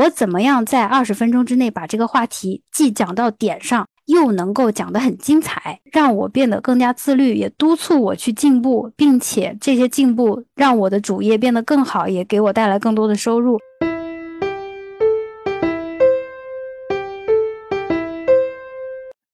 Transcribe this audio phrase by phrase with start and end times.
[0.00, 13.58] 我怎么样在二十分钟之内把这个话题既讲到点上，又能够讲得很精彩，让我变得更加自律，也督促我去进步，并且这些进步让我的主业变得更好，也给我带来更多的收入。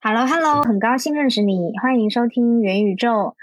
[0.01, 3.37] Hello，Hello，很高兴认识你，欢迎收听元宇宙。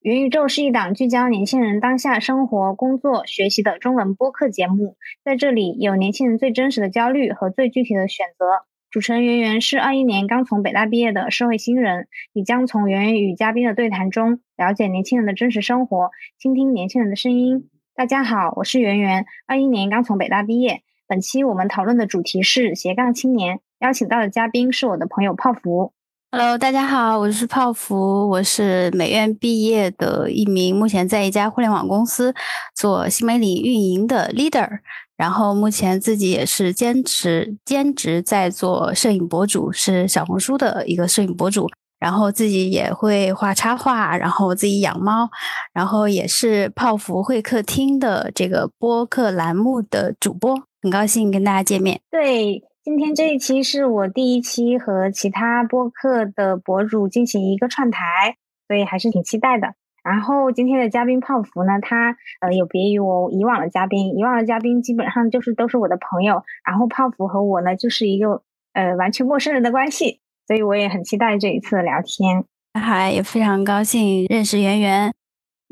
[0.00, 8.46] 元宇宙是一档聚焦年轻人当下生活、工作、学习的中文播客节目，在这里有年轻人最真实的焦虑和最具体的选择。
[8.90, 17.68] 主持人圆圆是二一年刚从北大毕业的社会新人，你将从圆圆与嘉宾的对谈中了解年轻人的真实生活，倾听年轻人的声音。
[17.94, 20.80] 大家好，我是圆圆，二一年刚从北大毕业。
[21.06, 25.92] 本期我们讨论的主题是斜杠青年，邀请到的嘉宾是我的朋友泡芙。
[26.32, 32.32] Hello，大家好，我是泡芙，我是美院毕业的一名，目前在一家互联网公司
[32.72, 34.78] 做新媒体运营的 leader，
[35.16, 45.28] 然后目前自己也是兼职兼职在做摄影博主，是小红书的一个摄影博主，然后自己也会画插画，然后自己养猫，
[45.72, 52.00] 然后也是泡芙会客厅的这个播客栏目的主播，很高兴跟大家见面。
[52.08, 52.62] 对。
[52.82, 58.36] 今天这一期是我第一期和其他播客的博主进行一个串台，
[58.66, 59.74] 所以还是挺期待的。
[60.02, 68.42] 然后今天的嘉宾泡芙呢，他呃有别于我以往的嘉宾，以往的嘉宾基本上就是都是我的朋友，然后泡芙和我呢就是一个
[68.72, 72.46] 呃完全陌生人的关系，所以我也很期待这一次的聊天。
[72.80, 75.12] 嗨，也非常高兴认识圆圆。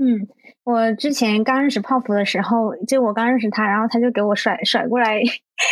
[0.01, 0.29] 嗯，
[0.63, 5.21] 我之前刚认识泡芙的时候，就我刚认识他，然后他就给我甩甩过来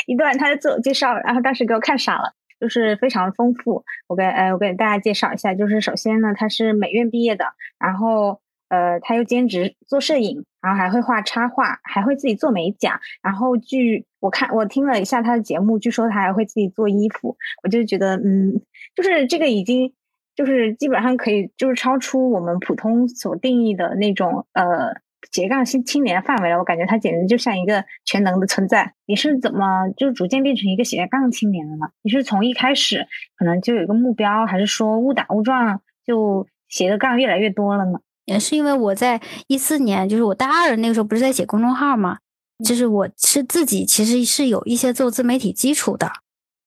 [0.06, 3.84] 一段他的自我介绍，然后当时给我看傻了，就是非常丰富。
[4.08, 7.44] 我给呃，我给大家介绍一下，就是首先呢，他是美院毕业的，
[7.78, 13.00] 然后呃，他又兼职做摄影，然后还会画插画，还会自己做美甲。
[13.22, 18.60] 然后据我看，我听了一下他的节目，据说他还会自己做衣服，我就觉得嗯，
[18.96, 19.92] 就是这个已经。
[20.36, 24.92] 就是基本上可以，就是超出我们普通所定义的那种呃
[25.32, 26.58] 斜杠青青年范围了。
[26.58, 28.92] 我感觉他简直就像一个全能的存在。
[29.06, 31.86] 你是怎么就逐渐变成一个斜杠青年的呢？
[32.02, 37.98] 你是从一开始可能就有一个目标，还是说误打误撞就斜的杠越来越多了呢？
[38.26, 42.18] 也是因为我在一四年，就是我大二那个时候，不是在写公众号嘛，
[42.62, 46.10] 就是我是自己其实是有一些做自媒体基础的，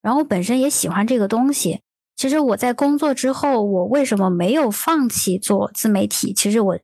[0.02, 1.82] 然后本身也喜欢这个东西。
[2.20, 6.34] 其实我在工作之后，我为什么没有放弃做自媒体？
[6.34, 6.78] 其实我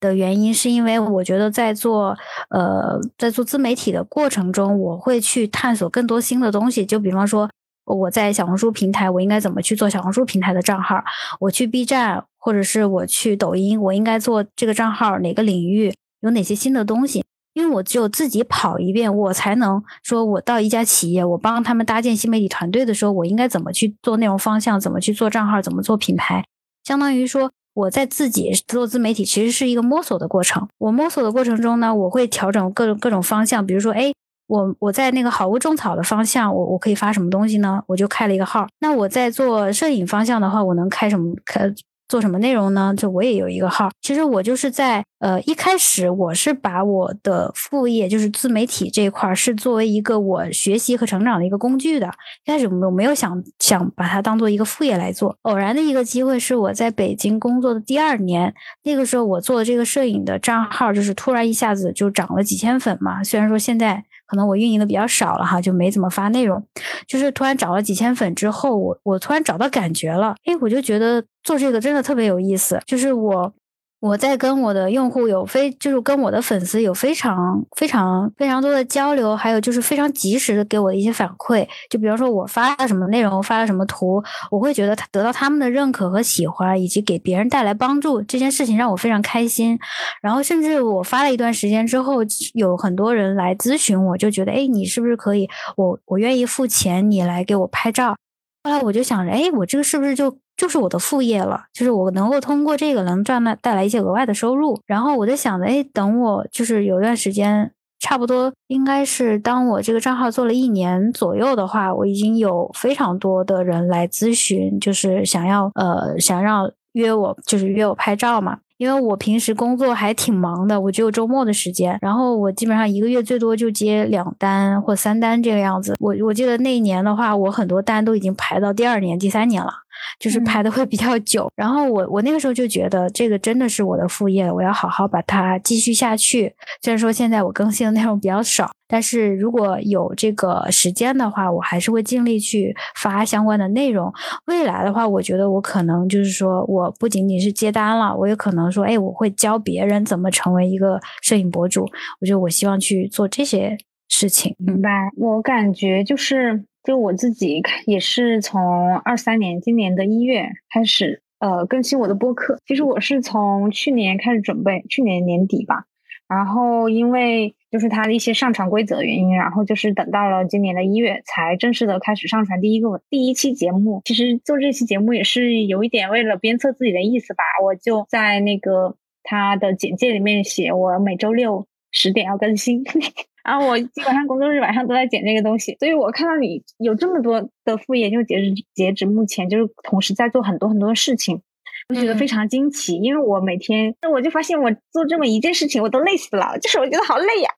[0.00, 2.16] 的原因是因为我觉得在做
[2.48, 6.86] 呃在做自媒体的过程中，我会去探索更多新的东西。
[6.86, 7.46] 就比方说，
[7.84, 11.04] 我在小红书平台，我应该怎么去做小红书平台的账号？
[11.40, 17.22] 我去 B 站或者是我去抖音，我应该做这个账号哪个领域有哪些新的东西？
[17.52, 26.44] 因为我只有自己跑一遍，我才能说，我到一家企业，我帮他们搭建新媒体团队的时候，我应该怎么去做内容方向，怎么去做账号，怎么做品牌。
[26.84, 30.68] 相当于说，我在自己做自媒体，其实是一个摸索的过程。
[30.78, 33.66] 我摸索的过程中呢，我会调整各种各种方向。
[33.66, 34.12] 比如说，哎，
[34.46, 37.82] 我我在那个好物种草的方向，我我可以发什么东西呢？
[37.88, 38.66] 我就开了一个号。
[38.80, 41.34] 那我在做摄影方向的话，我能开什么？
[41.44, 41.72] 开
[42.10, 42.92] 做什么内容呢？
[42.96, 43.88] 就我也有一个号。
[44.02, 52.08] 其实我就是在呃一开始，我是把我的副业，就是自媒体这一块，是作为一个我学习和成长的一个工具的。
[52.44, 55.36] 一开始我没有想想把它当做一个副业来做。
[55.42, 63.22] 偶然的一个机会是我在北京工作的第二年，那个时候我做的这个摄影的账号，就是突然一下子就涨了几千粉嘛。
[63.22, 64.04] 虽然说现在。
[64.30, 66.64] 可能我运营的比较少了哈，就没怎么发内容。
[67.06, 72.80] 就是突然涨了几千粉之后，我我突然找到感觉了，哎，我就觉得做这个真的特别有意思。
[72.86, 73.52] 就是我。
[74.00, 81.68] 我在跟我的用户有非，就是跟我的粉丝有非常非常非常多的交流，还有就是非常及时的给我的一些反馈。
[81.90, 89.78] 就比方说，我发了什么内容，发了什么图，我会觉得他得到他们的认可和喜欢，以及给别人带来帮助，这件事情让我非常开心。
[90.22, 92.20] 然后，甚至我发了一段时间之后，
[92.54, 95.46] 有很多人来咨询我，就觉得，哎，你是不是可以？
[95.76, 98.16] 我我愿意付钱，你来给我拍照。
[98.64, 100.38] 后来我就想着，哎，我这个是不是就？
[100.60, 104.78] 就是我的副业了，就是我能够通过这个能赚到带来一些额外的收入。
[104.84, 118.58] 然后我就想着，哎，等我就是有段时间，差不多应该是当我这个账号做了一年左右的话，我已经有非常多的人来咨询，就是想要呃想让约我，就是约我拍照嘛。
[118.76, 125.94] 因为我平时工作还挺忙的，我只有周末的时间，然后我基本上一个月最多就接两单或三单这个样子。
[126.00, 129.70] 我我记得那一年的话，我很多单都已经排到第二年、第三年了。
[130.18, 131.50] 就是排的会比较久。
[131.56, 136.54] 然后我我那个时候就觉得这个真的是我的副业，我要好好把它继续下去。
[136.82, 144.12] 虽然说现在我更新的内容比较少，但是如果有这个时间的话，我还是会尽力去发相关的内容。
[144.46, 151.82] 未来的话，我觉得我可能就是说我不仅仅是接单了，我也可能说，哎，我会教别人怎么成为一个摄影博主。
[152.20, 153.76] 我觉得我希望去做这些
[154.08, 154.54] 事情。
[154.58, 154.90] 明白？
[155.16, 156.64] 我感觉就是。
[156.82, 162.58] 就我自己也是从二三年今年的一月开始，呃，更新我的播客。
[162.66, 165.84] 其实我是从去年开始准备，去年年底吧。
[166.26, 174.00] 然后因为就是它的一些上传规则原因，然后就是等到了今年的一月才正式的开始上传第一个第一期节目。
[174.04, 177.42] 其实做这期节目也是有一点为了鞭策自己的意思吧。
[177.64, 182.84] 我就在那个它的简介里面写，我每周六十点要更新。
[183.42, 191.40] 然后我基本上工作日晚上都在剪这个东西，所以我看到你有这么多的副业，就截止截止目前就是同时在做很多很多的事情，
[191.88, 192.96] 我觉得非常惊奇。
[192.96, 197.50] 因为我每天，我就发现我做这么一件事情，我都累死了，就是我觉得好累呀。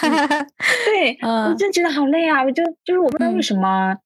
[0.86, 2.42] 对，我真觉得好累啊！
[2.42, 3.96] 我就就是我不知道为什么，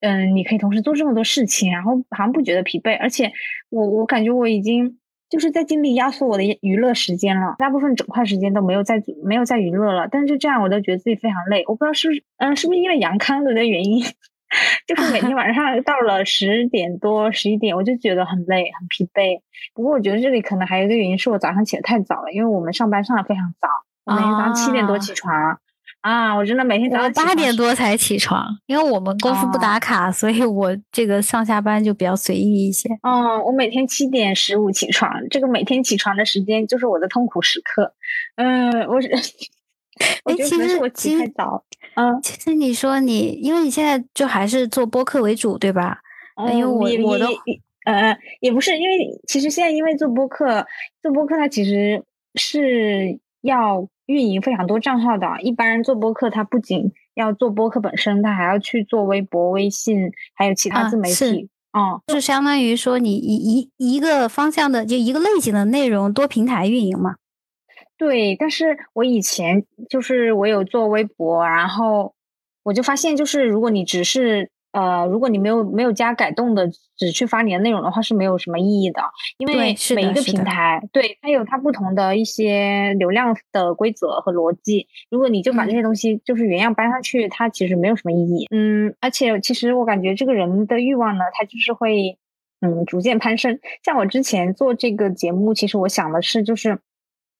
[0.00, 3.32] 嗯，你可以同时做这么多事情，然后好像不觉得疲惫，而且
[3.70, 4.98] 我我感觉我已经。
[5.30, 10.08] 就是在尽力压缩我的娱乐时间了，大部分整块时间都没有在没有在娱乐了。
[10.10, 14.02] 但是这样我都觉得自己非常累，我不知道是不是嗯是不是因为阳康的原因，
[14.86, 19.40] 就是每天晚上 到了十点多十一点，我就觉得很累很疲惫。
[19.72, 23.68] 不过我觉得这里可能还有一个原因是我早上起得太早了，因为我们上班上的非常早，
[24.06, 25.32] 我每天早上七点多起床。
[25.32, 25.58] 啊，
[26.36, 32.88] 我真的每天早上八点多才起床，因为我们公司不打卡，所以我这个上下班就比较随意一些。
[33.02, 37.92] 嗯，我每天七点十五起床，这个每天起床的时间就是我的痛苦时刻。
[38.36, 39.08] 嗯，我是，
[40.24, 41.64] 哎，其实我起太早。
[41.94, 46.00] 嗯，其实你说你，因为你现在就还是做播客为主，对吧？
[46.36, 47.26] 嗯因为我我的
[47.84, 50.66] 呃也不是，因为其实现在因为做播客，
[51.02, 52.02] 做播客它其实
[52.36, 53.88] 是要。
[54.06, 61.48] 运营非常多账号的，一般人做播客，他不仅要做播客本身，他还要去做微博、微信，还有其他自媒体。
[61.72, 67.14] 哦，就相当于说你一一一个方向的，就一个类型的内容，多平台运营嘛。
[67.96, 72.12] 对，但是我以前就是我有做微博，然后
[72.64, 74.50] 我就发现，就是如果你只是。
[74.72, 79.02] 呃，如果你没有没有加改动的，只去发你的内容的话，是没有什么意义的。
[79.38, 79.54] 因为
[79.94, 84.86] 每一个平台，对它有它不同的一些流量的规则和逻辑。
[85.10, 88.46] 如果你就把这些东西就是原样搬上去，它其实没有什么意义。
[88.50, 92.18] 嗯，而且其实我感觉这个人的欲望呢，他就是会
[92.60, 93.58] 嗯逐渐攀升。
[93.84, 96.78] 像我之前做这个节目，其实我想的是就是。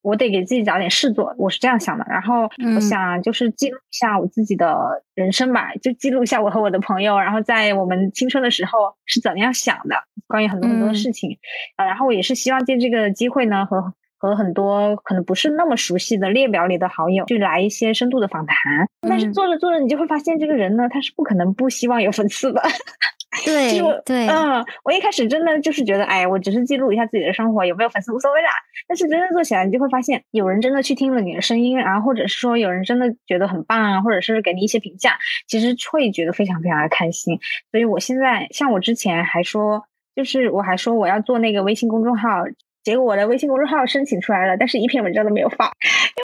[0.02, 2.04] 我得给自己找点事做，我是这样想的。
[2.08, 11.38] 然后我想就是记录一下我自己的人生吧，就记录一下我和我的朋友，然后在我们青春的时候是怎样想的，关于很多很多的事情。
[11.76, 18.56] 啊，然后我也是希望借这个机会呢，和和很多可能不是那么熟悉的列表里的好友，去来一些深度的访谈。
[19.08, 22.62] 但是做着做着，你就会发现这个人呢，他是不可能不希望有粉丝的。
[23.44, 28.50] 对，对，嗯，我一开始真的就是觉得，哎，我只是记录一下自己的生活，有没有粉丝无所谓啦。
[28.88, 35.16] 但是真正做起来，你就会发现，有人真的去听了你的声音，然后或者是说有人真的觉得很棒啊，或者是给你一些评价，
[35.46, 37.38] 其实会觉得非常非常的开心。
[37.70, 39.84] 所以我现在，像我之前还说，
[40.16, 42.44] 就是我还说我要做那个微信公众号。
[42.82, 45.70] 结果我的微信公众号申请出来了，但是一篇文章都没有发，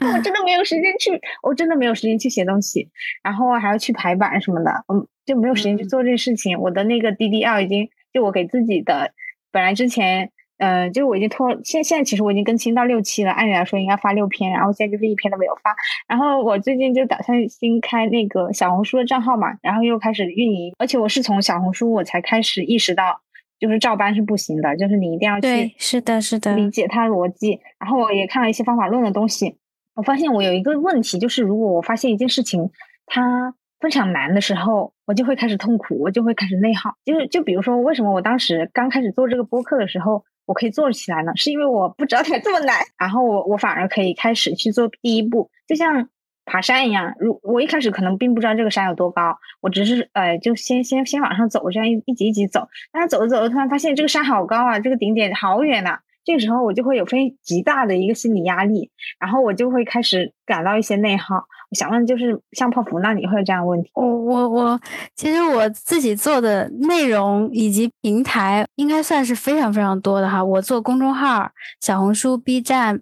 [0.01, 1.11] 因为我真的没有时间去，
[1.43, 2.89] 我真的没有时间去写东西，
[3.23, 6.59] 然后还要去排版什么的，嗯，就没有时间去做这个事情。
[6.59, 9.11] 我的那个 DDL 已经，就我给自己的，
[9.51, 15.75] 本来之前，嗯，就我已经拖，现现在其实我已经更新到六期了，按理来说应该发六篇，然后现在就是一篇都没有发。
[16.07, 23.21] 然后我最近就打算新开那个小红书的账号嘛，然后又开始运营，而且我是从小红书我才开始意识到。
[23.59, 27.59] 就是照搬是不行的，就是你一定要去，是的，是的，理解它逻辑。
[27.79, 29.57] 然后我也看了一些方法论的东西，
[29.95, 32.69] 我发现我有一个问题，就是如果我发现一件事情
[33.05, 36.91] 它非常难的时候，我就会开始痛苦，我就会开始内耗。
[37.03, 41.31] 就是就比如说，为什么我当时刚开始做这个播客的时候，我可以做起来呢？
[41.35, 46.09] 是因为我不知道它这么难，然后我我反而可以开始去做第一步，就像。
[46.47, 52.67] 爬山一样，如我一开始可能并不知道这个山有多高，我只是呃，就先先先往上走，这样一一级一级走。
[52.91, 55.99] 但是走着走着，突然发现这个山好高啊，这个顶点好远呐。
[56.23, 61.35] 这个时候我就会有非极大的一个心理压力，然后我就会开始感到一些内耗。
[61.35, 63.91] 我想问，就是像泡芙，那你会有这样的问题？
[63.93, 64.79] 我我我，
[65.15, 70.43] 其实我自己做的内容以及平台应该算是非常非常多的哈。
[70.43, 71.49] 我做公众号、
[71.81, 73.01] 小红书、B 站、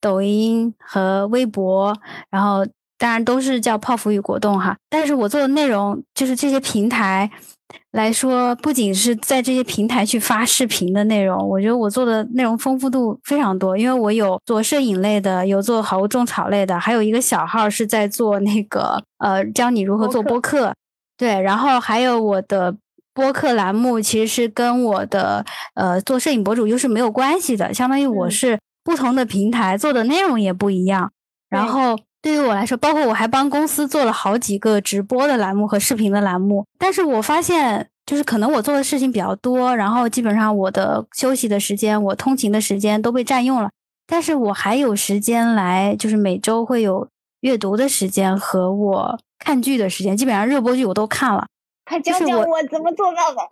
[0.00, 1.94] 抖音和微博，
[2.30, 2.66] 然后。
[2.98, 7.30] 当然都是叫泡芙与果冻哈，但是我做的内容就是这些平台，
[7.92, 20.72] 来说，不仅是在这些平台去发视频的内容，我觉得我做的内容丰富度非常多，因为我有做摄影类的，有做好物种草类的，还有一个小号是在做那个呃教你如何做播客，
[21.18, 22.74] 对，然后还有我的
[23.12, 31.12] 播客栏目其实是跟我的呃做摄影博主又是没有关系的，相当于我是不同的平台做的内容也不一样，
[31.50, 31.98] 然后。
[32.26, 43.70] 对于我来说，包括我还帮公司做了好几个直播的栏目和视频的栏目，但是我发现，就是可能我做的事情比较多，然后基本上我的休息的时间、我通勤的时间都被占用了，
[44.08, 47.06] 但是我还有时间来，就是每周会有
[47.42, 51.46] 阅读的时间和我看剧的时间，基本上热播剧我都看了。
[51.88, 53.48] 快教教我怎么做到的？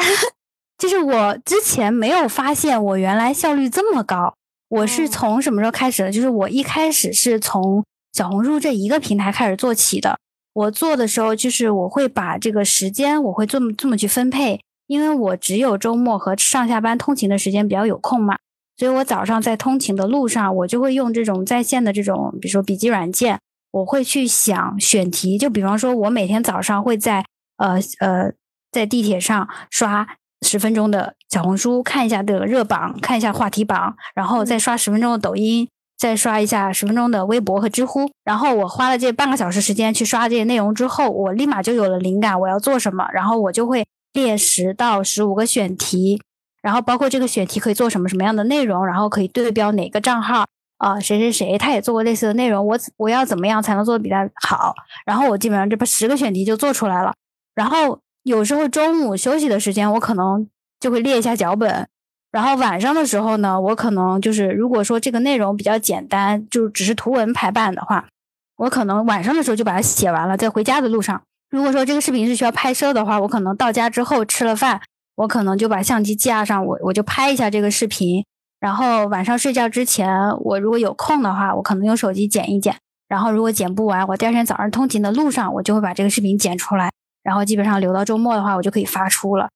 [0.80, 4.34] 就是我之前没有发现我原来效率这么高，
[4.70, 6.10] 我是从什么时候开始的？
[6.10, 7.84] 就是我一开始是从。
[8.14, 10.20] 小红书这一个平台开始做起的，
[10.52, 18.38] 我做的时候就是我会把这个时间我会这么这么去分配，因为我只有周末和上下班通勤的时间比较有空嘛，
[18.76, 23.40] 所以我早上在通勤的路上，我就会用这种在线的这种，比如说笔记软件，
[23.72, 27.24] 我会去想选题，就比方说我每天早上会在
[27.56, 28.32] 呃呃
[28.70, 30.06] 在地铁上刷
[30.42, 35.68] 十分钟的小红书，看一下这个热榜，看一下话题榜，然后再刷十分钟的抖音。
[35.96, 46.20] 再刷一下十分钟的微博和知乎，然后我花了这半个小时时间去刷这些内容之后，我立马就有了灵感，我要做什么，然后我就会列十到十五个选题，
[46.60, 50.44] 然后包括这个选题可以做什么什么样的内容，然后可以对标哪个账号
[50.78, 54.74] 啊，谁谁谁他也做过类似的内容，我我要怎么样才能做的比他好，
[55.06, 57.14] 然后我基本上这不十个选题就做出来了，
[57.54, 60.48] 然后有时候中午休息的时间，我可能
[60.80, 61.88] 就会列一下脚本。
[62.34, 68.08] 然后晚上的时候呢，我可能就是如果说这个内容比较简单，就只是图文排版的话，
[68.56, 71.22] 我可能晚上的时候就把它写完了，在回家的路上。
[71.50, 74.80] 如果说这个视频是需要拍摄的话，我可能到家之后吃了饭，
[75.14, 78.24] 我可能就把相机架上，我我就拍一下这个视频。
[78.58, 82.74] 然后晚上睡觉之前，我如果有空的话，我可能用手机剪一剪。
[83.06, 86.90] 然后如果剪不完，我第二天早上通勤的路上，我就会把这个视频剪出来。
[87.22, 89.48] 然后基本上留到周末的话，我就可以发出了。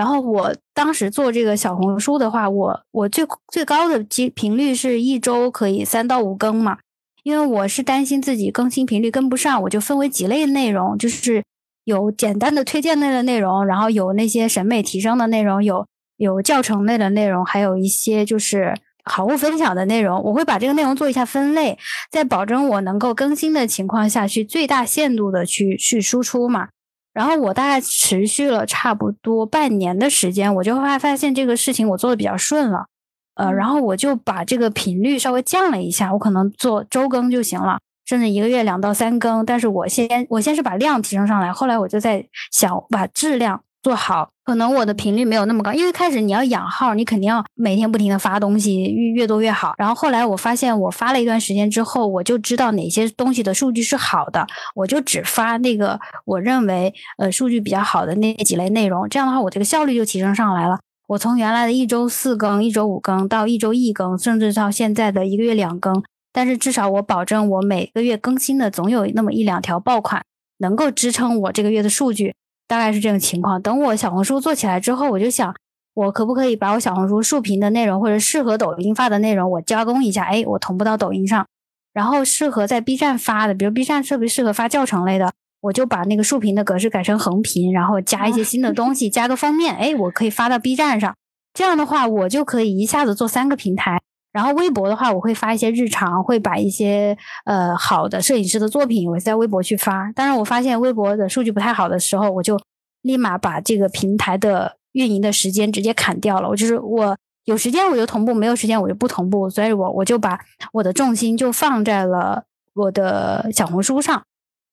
[0.00, 6.78] 然后我当时做这个小红书的话，我我最最高的机频率是一周可以三到五更嘛，
[7.22, 11.44] 因为我是担心自己更新频率跟不上，我就分为几类内容，就是
[11.84, 21.76] 有简单的推荐类的内容，然后有那些审美提升的内容，有有教程类的内容，还有一些就是好物分享的内容，我会把这个内容做一下分类，
[22.10, 26.68] 在保证我能够更新的情况下去最大限度的去去输出嘛。
[27.12, 32.86] 然后我大概持续了差不多半年的时间，我就会发现这个事情我做的比较顺了，
[33.34, 39.44] 呃，然后我就把这个频率稍微降了一下，我可能做周更就行了，甚至一个月两到三更。
[39.44, 43.62] 但是我先我先是把量提升上来，后来我就在想把质量。
[43.82, 49.72] 做好，可能我的频率没有那么高，因为开始你要养号，你肯定要每天不停的发东西，越越多越好。
[49.78, 59.08] 然后后来我发现，我发了一段时间之后，我就知道哪些东西的数据是好的，我就只发那个我认为呃数据比较好的那几类内容。
[59.08, 60.78] 这样的话，我这个效率就提升上来了。
[61.08, 66.02] 我从原来的一周四更、一周五更到一周一更，甚至到现在的一个月两更。
[66.32, 70.22] 但是至少我保证，我每个月更新的总有那么一两条爆款，
[70.58, 72.34] 能够支撑我这个月的数据。
[72.70, 73.60] 大概是这种情况。
[73.60, 75.52] 等我小红书做起来之后，我就想，
[75.92, 81.44] 我可不可以把我小红书竖屏的内容或者适合抖音发的内容，我加工一下，哎，我同步到抖音上。
[81.92, 91.12] 然后适合在 B 站发的，比如 B 站特别适合发教程类的，我就把那个竖屏的格式改成横屏，然后加一些新的东西，加个封面，哎，我可以发到 B 站上。
[91.52, 94.00] 这样的话，我就可以一下子做三个平台。
[94.32, 100.12] 然后微博的话，我会发一些日常，会把一些呃好的摄影师的作品，我在微博去发。
[100.12, 102.56] 当然，我发现微博的数据不太好的时候，我就
[103.02, 106.48] 立马把这个平台的运营的时间直接砍掉了。
[106.48, 109.50] 我就是我有时间我就同步，没有时间我就不同步。
[109.50, 110.38] 所以我我就把
[110.72, 112.44] 我的重心就放在了
[112.74, 114.22] 我的小红书上，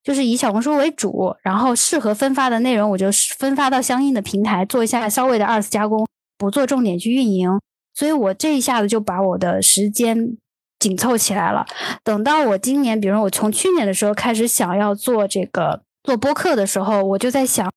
[0.04, 7.58] 就是以小红书为主，然后适合分发的内容，我就分发到相应的平台做一下稍微的二次加工，不做重点去运营。
[7.98, 10.36] 所以我这一下子就把我的时间
[10.78, 11.66] 紧凑起来了。
[12.04, 17.68] 等到我今年，比如我从去年的时候开始想要做这个做播客的时候，我就在想，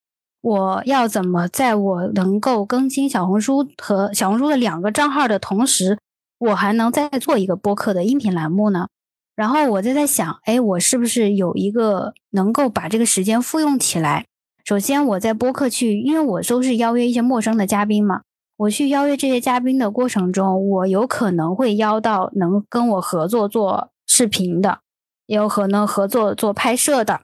[0.41, 5.97] 我要怎么在我能够更新小红书和小红书的两个账号的同时，
[6.37, 8.89] 我还能再做一个播客的音频栏目呢？
[9.35, 14.27] 然后我就在想，哎，我是不是有一个能够把这个时间复用起来？
[14.63, 18.21] 首先，我在播客去，因为我都是邀约一些陌生的嘉宾嘛。
[18.61, 24.81] 我去邀约这些嘉宾的过程中，我有可能会邀到能跟我合作做视频的，
[25.25, 27.21] 也有可能合作做拍摄的，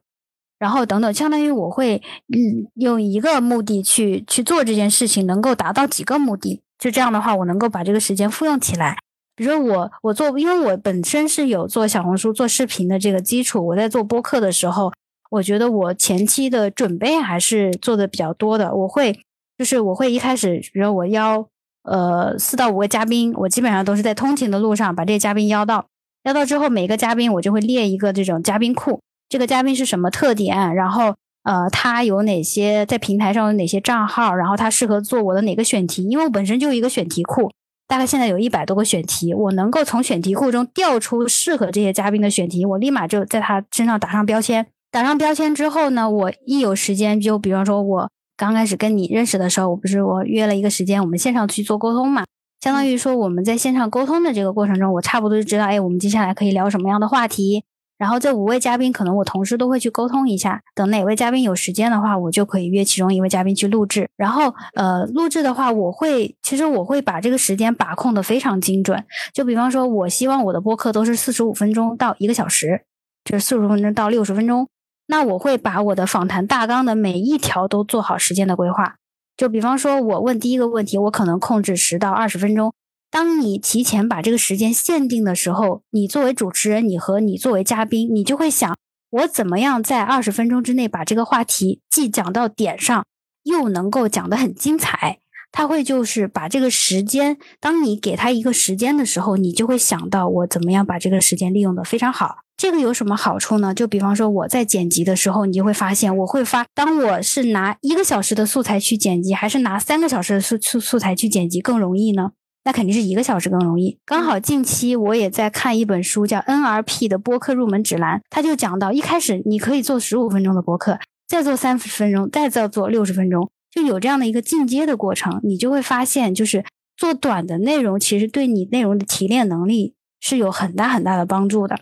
[0.58, 2.02] 然后等等，相当于我会
[2.34, 8.98] 嗯用一个目的去去做这件事情，能够达到几个目的，就这样的话，我能够把这个时间复用起来。
[9.36, 14.92] 比如说我我做，因为我本身是有做小红书做视频的这个基础，我在做播客的时候，
[15.30, 18.74] 我觉得我前期的准备还是做的比较多的。
[18.74, 19.20] 我会
[19.58, 21.48] 就是我会一开始，比如我邀
[21.84, 25.86] 呃四到五个嘉宾，我基本上都是在通勤的路上把这些嘉宾邀到，
[26.24, 29.00] 邀到之后每个嘉宾我就会列一个这种嘉宾库。
[29.30, 30.74] 这个嘉宾是什么特点？
[30.74, 34.34] 然后，呃，他有哪些在平台上有哪些账号？
[34.34, 36.04] 然后他适合做我的哪个选题？
[36.08, 37.52] 因为我本身就有一个选题库，
[37.88, 44.66] 大概现在有一百多个选题，我能够从选题库中调出适合这些嘉宾的选题，我立马就在他身上打上标签。
[44.90, 52.24] 打上标签之后呢，我一有时间，就比方说我刚开始跟你认识的时候，我不是我约了一个时间，我们线上去做沟通嘛？
[52.62, 57.66] 相当于说我们在线上沟通的这个过程中，我差不多就知道，哎，我们接下来可以聊什么样的话题。
[57.98, 64.08] 然后这五位嘉宾可能我同时都会去沟通一下，等哪位嘉宾有时间的话，我就可以约其中一位嘉宾去录制。
[64.16, 69.04] 然后呃，录制的话，我会其实我会把这个时间把控的非常精准。
[69.34, 72.84] 就比方说，我希望我的播客都是四十五分钟到一个小时，
[73.26, 74.68] 就是四十分钟到六十分钟。
[75.08, 78.98] 那我会把我的访谈大纲的每一条都做好时间的规划。
[79.36, 82.74] 就比方说，我问第一个问题，我可能控制十到二十分钟。
[83.10, 88.76] 当你提前把这个时间限定的时候，你作为主持人，你和你作为嘉宾，你就会想，
[89.12, 93.06] 我怎么样在二十分钟之内把这个话题既讲到点上，
[93.44, 95.20] 又能够讲得很精彩。
[95.52, 102.40] 他会就是把这个时间，当你给他一个时间的时候，你就会想到我怎么样把这个时间利用的非常好。
[102.58, 103.72] 这个有什么好处呢？
[103.72, 112.32] 就比方说我在剪辑的时候，你就会发现，我会发，当我是拿一个小时的素材去剪辑，还是拿三个小时的素素素材去剪辑更容易呢？
[112.64, 114.00] 那肯定是一个小时更容易。
[114.04, 125.40] 刚好近期我也在看一本书，叫《NRP 的播客入门指南》，它就讲到，一开始你可以做十五分钟的播客，再做三十分钟，再再做六十分钟，就有这样的一个进阶的过程。
[125.44, 126.66] 你就会发现，就是
[126.98, 131.78] 做短的内容，其实对你内容的提炼能力是有很大很大的帮助的。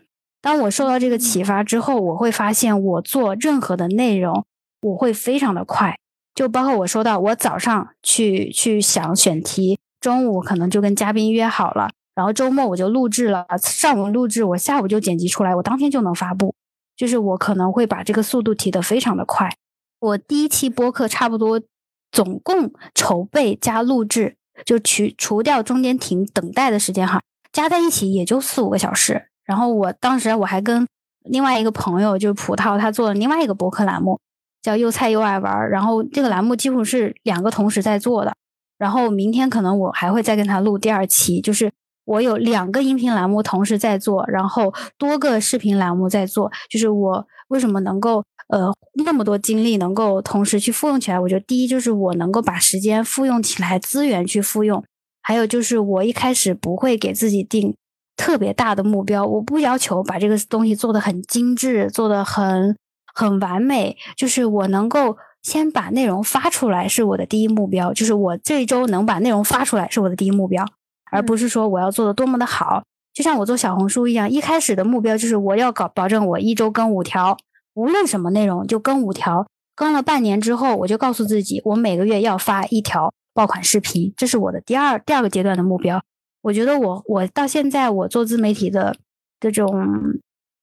[0.45, 4.45] 当我受到这个启发之后，我会发现，我做任何的内容，
[4.79, 5.97] 我会非常的快。
[6.35, 9.79] 就包括我说到，我早上去去想选题。
[9.99, 16.53] 中午可能就跟嘉宾约好了，然后周末我就录制了，上午录制，我下午就剪辑出来，我当天就能发布。
[16.95, 19.49] 就是我可能会把这个速度提得非常的快。
[19.99, 21.59] 我第一期播客差不多
[22.11, 29.29] 总共筹备加录制，就除除掉中间停等待的时间哈，加在一起也就四五个小时。
[29.45, 30.87] 然后我当时我还跟
[31.23, 34.19] 另外一个朋友，就是葡萄，他做了另外一个博客栏目，
[34.61, 38.33] 叫又菜又爱玩，然后这个栏目几乎是两个同时在做的。
[38.77, 41.71] 然后明天可能我还会再跟他录第二期，就是
[42.03, 46.51] 我有两个音频栏目同时在做，然后多个视频栏目在做。
[46.69, 48.69] 就是我为什么能够呃
[49.05, 51.19] 那么多精力能够同时去复用起来？
[51.19, 54.81] 我觉得第一就是我能够把时间复用起来，资源去复用；
[55.21, 57.73] 还有就是我一开始不会给自己定
[58.15, 62.75] 特别大的目标，我不要求把这个东西做得很精致，做得很
[63.13, 65.17] 很完美，就是我能够。
[65.45, 70.65] 先把内容发出来是我的第一目标，就是我这一周能把内容发出来是我的第一目标，
[71.11, 72.81] 而不是说我要做的多么的好。
[73.13, 77.37] 就像我做小红书一样，一开始的目标就是我要搞保证我一周更五条，
[77.75, 79.45] 无论什么内容就更五条。
[79.75, 86.01] 更了半年之后，我就告诉自己，我每个月要发一条爆款视频，这是我的第二第二个阶段的目标。
[86.45, 88.95] 我觉得我我到现在我做自媒体的
[89.39, 89.67] 这种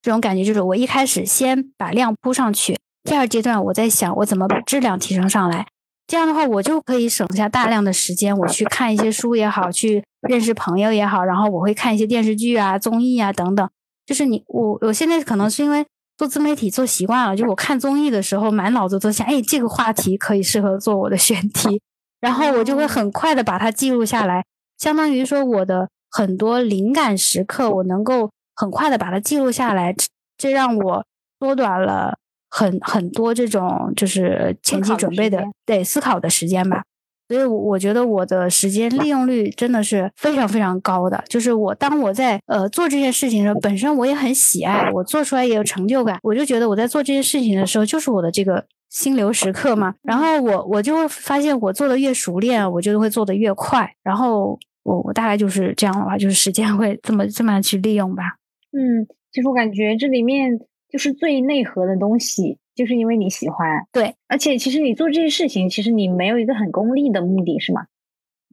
[0.00, 2.78] 这种感觉，就是我一开始先把量铺上去。
[3.02, 5.66] 第二阶段，我在想我怎么把质量提升上来，
[6.06, 13.68] 这样的话我就可以省下大量的时间，我去看一些书也好，去认识朋友也好，然后我会看一些电视剧啊、综艺啊等等。
[14.06, 15.84] 就是你我我现在可能是因为
[16.16, 21.82] 做自媒体做习惯了，就我看综艺的时候，满脑子都想，哎，这个话题可以适合做我的选题，
[22.22, 24.44] 然后我就会很快的把它记录下来，
[24.82, 29.94] 相当于说我的很多灵感时刻，我能够很快的把它记录下来，
[30.36, 31.06] 这让我
[31.38, 32.18] 缩短了。
[32.54, 36.82] 很很多这种就是前期准备的，对思考的时间吧，
[37.26, 41.24] 所以我觉得我的时间利用率真的是非常非常高的。
[41.28, 49.94] 就是我当我在呃做这件事情的时候，本身我也很喜爱，我做出来也有成就感，我就觉得我在做这件事情的时候，就是我的这个心流时刻嘛。
[50.02, 53.90] 然后我我就会发现，我做的越熟练，我就会做的越快。
[54.02, 58.36] 然后我我大概就是这样的话，就是时间会这么这么去利用吧。
[58.72, 60.60] 嗯，其实我感觉这里面。
[60.92, 67.86] 就是最内核的东西，就是因为你喜欢，对，而且其实你做这些事情，其实你没有一个很功利的目的，是吗？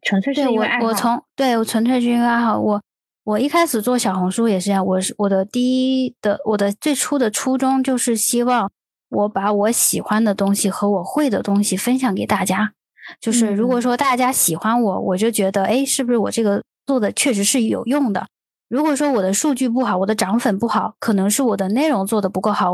[0.03, 0.85] 纯粹是因为爱好。
[0.85, 2.57] 我从对我纯粹是因为爱好。
[2.57, 2.81] 我
[3.25, 8.71] 我一开始做小红书也是这样，我是我的第一的我的最初的初衷就是希望
[9.09, 12.71] 我把我喜欢的东西和我会的东西分享给大家。
[13.19, 18.27] 就是如果说大家喜欢我，我就觉得，哎，是不是我这个做的确实是有用的？
[18.67, 22.71] 如果说我的数据不好，我的涨粉不好，可能是我的内容做的不够好，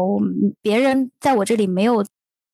[0.61, 2.05] 别人在我这里没有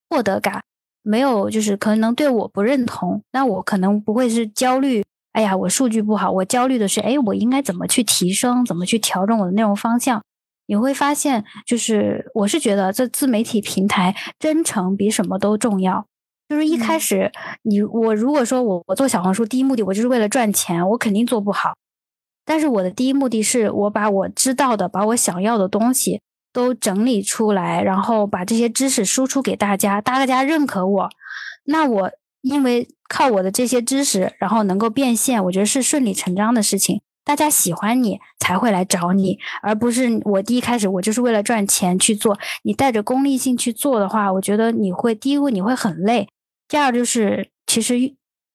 [0.10, 0.62] 获得感，
[1.02, 5.04] 没有就是可能对我不认同，那我可能不会是焦虑。
[5.34, 10.22] 哎呀，我数据不好，我焦虑的是，哎，我应该怎么去提升，怎么去调整我的内容方向？
[10.68, 16.06] 你会发现，就是我是觉得这自媒体平台真诚比什么都重要。
[16.52, 21.76] 就是一开始，你我如果说我我做小红书第一目的我就是为了赚钱，我肯定做不好。
[22.44, 26.20] 但是我的第一目的是我把我知道的，把我想要的东西
[26.52, 31.10] 都整理出来，然后把这些知识输出给大家，大家认可我，
[31.64, 32.12] 那我
[32.42, 37.02] 因为靠我的这些知识，然后能够变现，我觉得是顺理成章的事情。
[37.24, 42.38] 大家喜欢你才会来找你，而不是我第一开始我就是为了赚钱去做。
[42.64, 46.28] 你带着功利性去做的话，我觉得你会第一个你会很累。
[46.72, 47.96] 第二就是，其实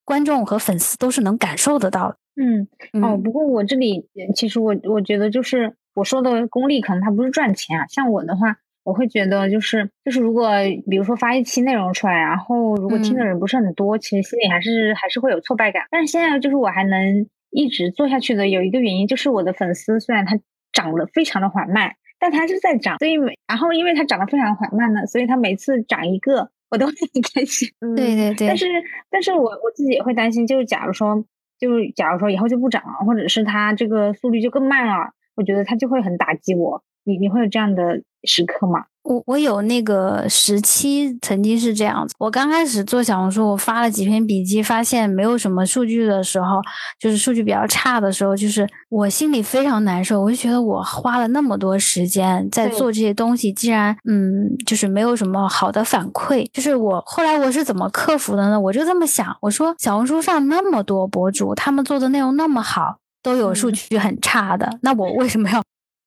[0.03, 2.17] 观众和粉丝都是能感受得到的。
[2.37, 2.67] 嗯，
[3.03, 7.87] 哦，不过我这里其实我我觉得就是我说的功利，可能它不是赚钱啊。
[7.89, 10.49] 像我的话，我会觉得就是就是，如果
[10.89, 15.83] 比如说发一期内容出来，然后如果听的人不是很多，其实心里还是还是会有挫败感。
[15.91, 20.41] 但是现在就是我还能一直做下去的，有一个原因就是我的粉丝虽然它
[20.73, 26.51] 涨得非常的缓慢，但它是在涨，所以每然后因为它涨得非常缓慢呢，所以它每次涨一个。
[26.77, 26.95] 我都很
[27.35, 28.47] 开心， 对对对。
[28.47, 28.67] 但是，
[29.11, 31.25] 但是我我自己也会担心，就是假如说，
[31.59, 36.83] 就是假如说以后就不涨了，或者是它这个速率就更慢了，我觉得它就会很打击我。
[37.07, 37.83] 你你会有这样的
[38.25, 38.85] 时刻吗？
[39.05, 46.61] 我我有那个时期曾经是这样子，我刚开始做小红书，我发了几篇笔记，发现没有什么数据的时候，
[46.99, 58.59] 就是数据比较差的时候，就是我心里非常难受，我就觉得我花了那么多时间在做这些东西，竟然嗯，就是没有什么好的反馈，就是我后来我是怎么克服的呢？
[58.59, 65.62] 我就这么想，我说小红书上那么多博主，他们做的内容那么好，都有数据很差的，那我为什么要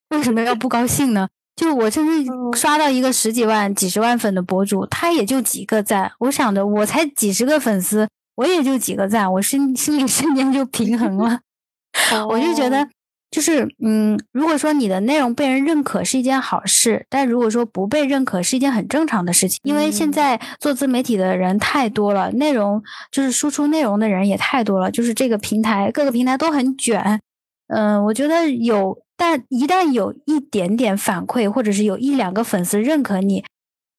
[0.16, 1.28] 为什么要不高兴呢？
[1.56, 6.10] 就我甚至刷到一个十几万、几十万粉的博主，他也就几个赞。
[6.20, 11.42] 我想着我才几十个粉丝，我也就几个赞，我心心里瞬间就平衡了。
[12.30, 12.88] 我就觉得，
[13.30, 27.20] 就是嗯，如果说你的内容被人认可是一件好事，但如果说不被认可是一件很正常的事情，因为现在做自媒体的人太多了，内容就是输出内容的人也太多了，就是这个平台各个平台都很卷。
[27.68, 28.98] 嗯，我觉得有。
[29.20, 33.44] 但一旦有一点点反馈，或者是有一两个粉丝认可你，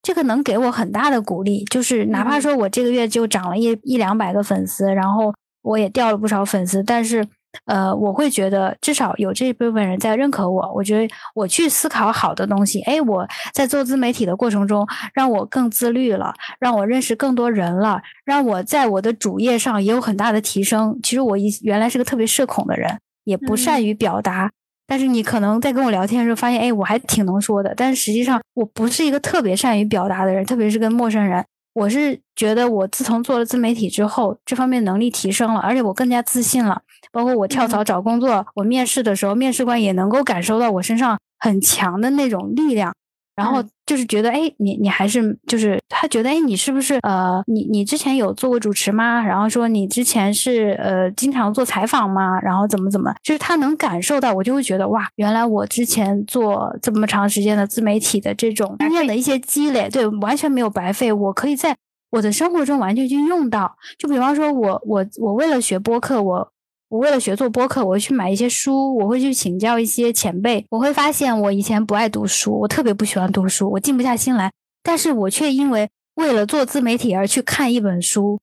[0.03, 1.63] 这个能给我很大的鼓励。
[1.67, 7.23] 就是哪怕说我这个月就涨了一一两百个粉丝，然后我也掉了不少粉丝，但是
[7.67, 10.73] 呃，我会觉得至少有这部分人在认可我。
[10.75, 20.99] 我觉得我去思考好的东西，哎，我在做自媒体的过程中，让我更自律了，让我认识更多人了，让我在我的主页上也有很大的提升。
[21.03, 24.51] 其实我一原来是个特别社恐的人，也不善于表达。
[24.91, 27.73] 但是你可能在跟我聊天的时候发现，哎，我还挺能说的。
[27.77, 31.45] 但是实际上，我不是一个特别善于表达的人，特别是跟陌生人。
[31.75, 36.83] 我是觉得，我自从做了自媒体之后，这方面能力提升了，而且我更加自信了。
[37.13, 42.93] 包括我跳槽找工作，我面试的时候，面试官也能够感受到我身上很强的那种力量。
[43.41, 49.23] 然后就是觉得，哎，你你还是就是他觉得，哎，你是不是呃，你你之前有做过主持吗？
[49.23, 52.39] 然后说你之前是呃经常做采访吗？
[52.41, 61.75] 然后怎么怎么，就是他能感受到，我就会觉得哇，原来我之前做这么长时间的自媒体的这种经验的一些积累，对，完全没有白费，我可以在
[62.11, 63.77] 我的生活中完全去用到。
[63.99, 66.53] 就比方说，我我我为了学播客，我。
[66.91, 70.67] 我为了学做播客，我会去买一些书，我会去请教一些前辈。
[70.71, 74.51] 我会发现，我以前不爱读书，我特别不喜欢读书，我静不下心来。
[74.83, 78.41] 但是我却因为为了做自媒体而去看一本书。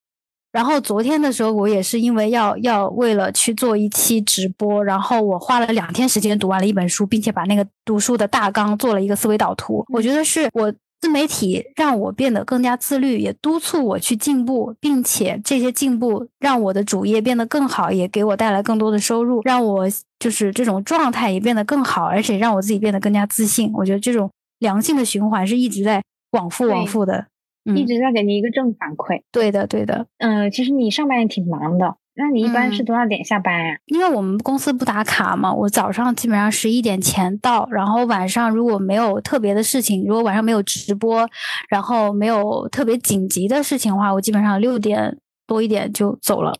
[0.53, 9.83] 然后昨天的时候，我也是因为要要为了去做一期直播，然后我花了两天时间读完了一本书，并且把那个读书的大纲做了一个思维导图。
[9.93, 10.73] 我觉得是我。
[10.99, 19.87] 自媒体让我变得更加自律，也督促我去进步，并且这些进步让我的主业变得更好，也给我带来更多的收入，让我
[20.19, 23.71] 就是这种状态也变得更好，而且让我自己变得更加自信。
[23.75, 24.29] 我觉得这种
[24.59, 27.27] 良性的循环是一直在往复往复的，
[27.75, 29.21] 一直在给你一个正反馈。
[29.31, 30.07] 对的，对的。
[30.17, 31.95] 嗯，其实你上班也挺忙的。
[32.17, 33.77] 那你一般是多少点下班呀？
[33.85, 41.29] 因为我们公司不打卡嘛，我早上基本上十一点前到，然后晚上如果没有特别的事情，如果晚上没有直播，
[41.69, 46.57] 然后没有特别紧急的事情的话，我基本上六点多一点就走了。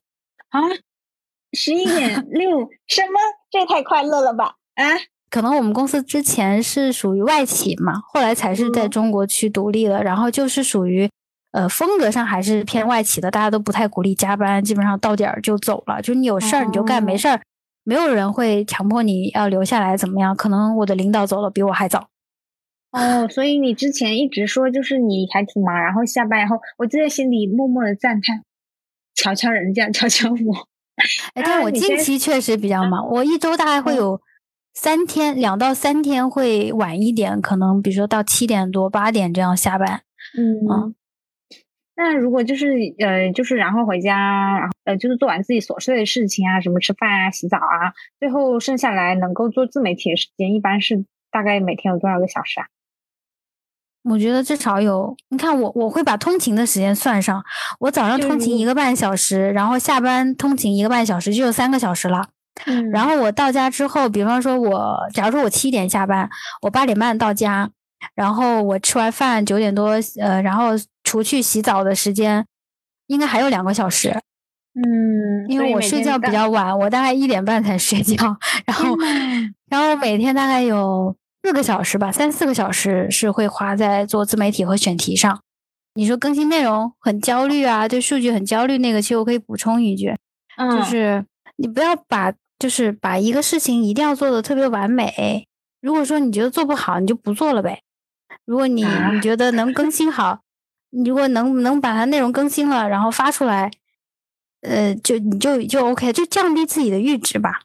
[0.50, 0.62] 啊，
[1.54, 3.20] 十一点 六什么？
[3.50, 4.56] 这也太快乐了吧！
[4.76, 4.84] 啊，
[5.32, 11.10] 可能我们公司之前是属于外企嘛，后来才是在中国区独立的，然后就是属于
[11.51, 17.41] 呃风格上还是偏外企的，大家都不太鼓励加班，基本上到点儿就走了，就你有事儿你就干，没事儿
[17.83, 20.36] 没有人会强迫你要留下来怎么样？
[20.36, 22.10] 可能我的领导走了比我还早。
[22.91, 28.43] 哦，所以你之前一直说就是你还挺忙，然后下班以后，我就在心里默默的赞叹，
[29.15, 30.67] 瞧瞧人家，瞧瞧我。
[31.36, 34.19] 哎，但我近期确实比较忙，我一周大概会有
[34.73, 40.01] 三天，两到三天会晚一点，可能比如说到七点多、八点这样下班。
[40.36, 40.95] 嗯，
[41.97, 52.67] 那如果就是呃，就是然后回家，然后呃，就是做完自己琐碎的事情啊，什么吃饭啊、洗澡啊，最后剩下来能够做自媒体的时间，一般是大概每天有多少个小时啊？
[54.03, 57.43] 我觉得至少有，你看我我会把通勤的时间算上，
[57.79, 62.29] 我早上通勤一个半小时，然后下班通勤一个半小时，就有三个小时了。
[62.65, 66.29] 嗯，然后我到家之后，比方说我假如说我七点下班，
[66.62, 67.69] 我八点半到家，
[68.15, 70.71] 然后我吃完饭九点多，呃，然后
[71.03, 72.45] 除去洗澡的时间，
[73.07, 74.10] 应该还有两个小时。
[74.73, 78.15] 嗯，因为我睡觉比较晚，我大概一点半才睡觉，
[78.65, 78.95] 然后
[79.69, 81.15] 然后每天大概有。
[81.43, 85.39] 四个小时吧，三四个小时是会花在做自媒体和选题上。
[85.93, 90.13] 你说更新内容很焦虑啊，对数据很焦虑，那个其实我可以补充一句，
[90.57, 91.23] 就是
[91.55, 95.47] 你不要把就是把一个事情一定要做的特别完美。
[95.79, 97.79] 如果说你觉得做不好，你就不做了呗。
[98.47, 98.83] 如果你
[99.13, 100.39] 你觉得能更新好，
[100.91, 103.69] 你如果能能把它内容更新了，然后发出来，
[104.62, 107.60] 呃，就你就就 OK，就降低自己的阈值吧。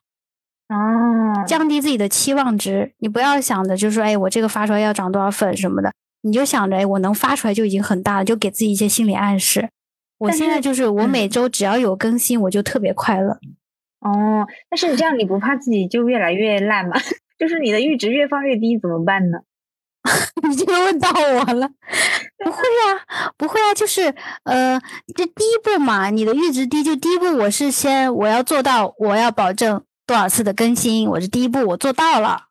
[0.68, 5.92] 哦，降低自己的期望值，你不要想着就是说，哎，我这个发出来要涨多少粉什么的，
[6.23, 9.71] 你就想着，哎，我能发出来就已经很大了，就给自己一些心理暗示。
[10.18, 13.38] 我现在就是，我每周只要有更新，我就特别快乐。
[14.01, 16.97] 哦，但是你这样，你不怕自己就越来越烂吗？
[17.38, 19.38] 就是你的阈值越放越低，怎么办呢？
[20.49, 21.69] 你这个问到我了，
[22.38, 24.81] 不会啊，不会啊，就是呃，
[25.15, 29.83] 这第一步嘛，你的阈值低，就第一步，我是先我要做到，我要保证。
[30.05, 32.49] 多少次的更新，我这第一步我做到了。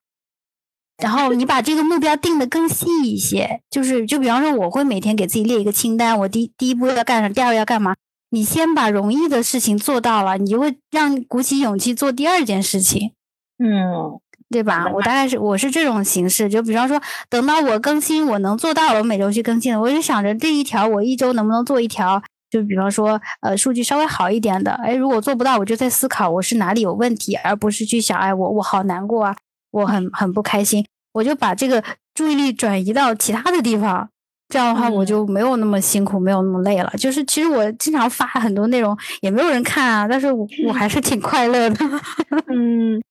[0.98, 7.96] 然后你把这个目标定的更细一些，就是就比方说，我会每天给自己列一个清单，我第第一步要干什么，第二要干嘛。
[8.30, 13.12] 你先把容易的事情做到了，你就会让鼓起勇气做第二件事情。
[13.60, 14.86] 嗯，对吧？
[14.94, 22.22] 我大概是我是这种形式，就比方说，等到我更新我能做到了，我每周去更新，我就想着这一条我一周能不能做一条。
[22.50, 29.34] 就比方说，呃，数据稍微好一点的，哎，如果做不到，我就在思考我是哪里有问题，而不是去想，哎，我我好难过啊，
[29.72, 31.82] 我很很不开心，我就把这个
[32.14, 34.10] 注意力转移到其他的地方，
[34.50, 36.92] 这样的话我就没有那么辛苦，没有那么累了。
[36.98, 41.78] 就是其实我经常发很多内容，也没有人看啊，但是我我还是挺快乐的。
[42.52, 43.02] 嗯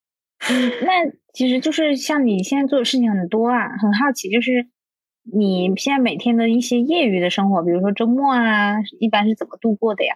[0.49, 4.67] 嗯，那其实就是像你现在做的事情很多啊，很好奇，就是。
[5.33, 10.15] 你现在每天的一些业余的生活，比如说周末啊，一般是怎么度过的呀？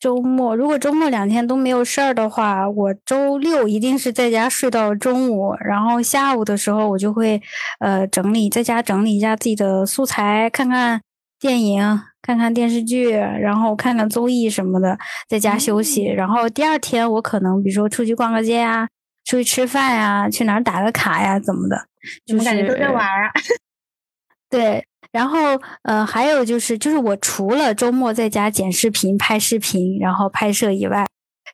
[0.00, 7.40] 周末如果周末两天都没有事儿的话，我周六一定是在家睡到中午，然后下午的时候我就会
[7.78, 11.02] 呃整理在家整理一下自己的素材，看看
[11.44, 16.06] 电影，看看电视剧，然后看看综艺什么的，在家休息。
[16.06, 18.88] 然后第二天我可能比如说出去逛个街啊，
[19.26, 21.76] 出去吃饭呀，去哪儿打个卡呀，怎么的？
[22.26, 23.30] 怎么感觉都在玩啊？
[24.48, 31.06] 对，然后呃，还有就是，就是我除了周末在家剪视频、拍视频，然后拍摄以外，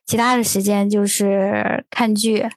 [0.05, 2.47] 其他的时间就是看剧，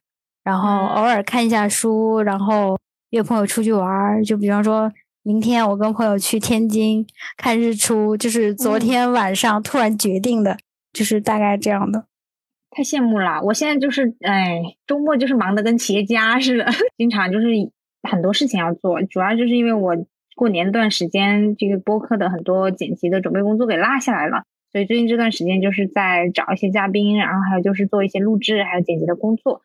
[0.45, 2.79] 然后偶尔看一下书，然后
[3.11, 4.25] 约朋友出去玩儿。
[4.25, 4.89] 就比方说，
[5.25, 7.05] 明天我跟朋友去天津
[7.37, 10.57] 看日出，就是昨天晚上突然决定的，
[10.93, 12.05] 就是大概这样的。
[12.71, 17.47] 太羡慕了，我现在就是哎，周末就是忙得跟企业家似的， 经常就是
[18.09, 19.97] 很多事情要做，主要就是因为我。
[20.37, 29.63] 过年那段时间，这个播客的很多剪辑的准备工作给落下来了，所以最近这段时间就是在找一些嘉宾，然后还有就是做一些录制还有剪辑的工作，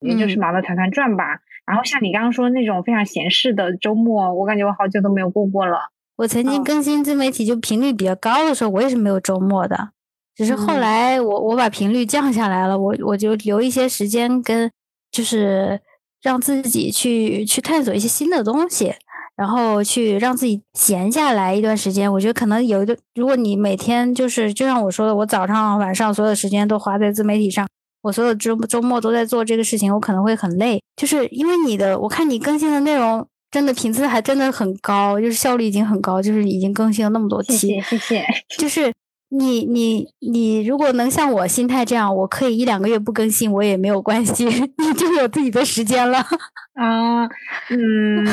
[0.00, 1.24] 也就是忙得团团转吧。
[1.66, 5.90] 然后像你刚刚说那种非常闲适的周末，我感觉我好久都没有过过了。
[6.16, 9.90] 我曾经更新自媒体就频率比较高的时候，我也是没有周末的，
[10.34, 14.70] 只是后来我我把频率降下来了，我我就留一些时间跟
[15.10, 15.80] 就是
[16.22, 18.94] 让自己去去探索一些新的东西。
[19.36, 27.64] 然后去让自己闲下来一段时间，我觉得可能有一个，如果你每天就是就像我说的，我早上晚上所有时间都花在自媒体上，
[28.02, 38.92] 我所有周周末都在做这个事情，我可能会很累，就是因为你的，我看你更新的内容真的频次还真的很高，就是效率已经很高，就是已经更新了那么多期，谢谢谢谢，就是
[39.30, 44.44] 你你你如果能像我心态这样，我可以一两个月不更新，我也没有关系，
[44.78, 46.18] 你就有自己的时间了。
[46.74, 47.24] 啊，
[47.70, 48.24] 嗯，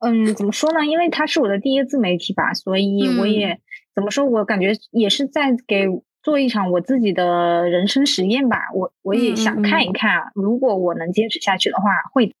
[0.00, 0.86] 嗯，怎么说呢？
[0.86, 3.58] 因为它是我的第一个自媒体吧，所以我也
[3.94, 4.24] 怎么说？
[4.24, 5.86] 我感觉也是在给
[6.26, 8.56] 做一场我自己的人生实验吧。
[8.74, 12.34] 我我也想看一看，如果我能坚持下去的话，会。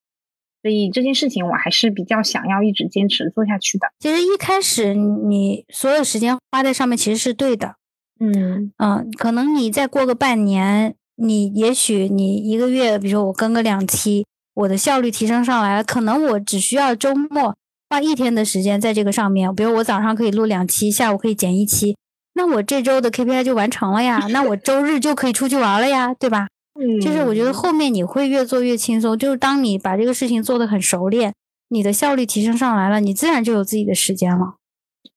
[0.60, 3.86] 所以这件事情我还是比较想要一直坚持做下去的。
[4.00, 7.76] 其实一开始你所有时间花在上面其实是对的，
[8.18, 17.54] 嗯嗯，可能你再过个半年，你也许你一个月，比如说我更个两期，我的效率提升上来了，可能我只需要周末
[17.88, 21.96] 花一天的时间在这个上面，比如我早上可以录两期，下午可以剪一期，
[22.36, 26.46] 那我这周的 KPI 就完成了呀，那我周日就可以出去玩了呀，对吧？
[26.78, 31.32] 嗯就是我觉得后面你会越做越轻松，就是当你把这个事情做得很熟练，
[31.68, 34.56] 你的效率提升上来了，你自然就有自己的时间了。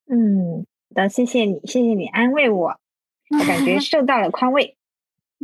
[0.10, 2.78] 嗯，好的，谢谢你，谢谢你安慰我，
[3.38, 4.78] 我感觉 受到了宽慰。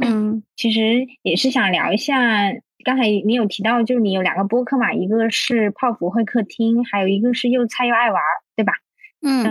[0.01, 2.15] 嗯，其实也是想聊一下，
[2.85, 8.21] 刚才你有提到，就是你有两个播客嘛，一个是泡芙会客厅，还有一个是又菜又爱玩，
[9.27, 9.43] 嗯，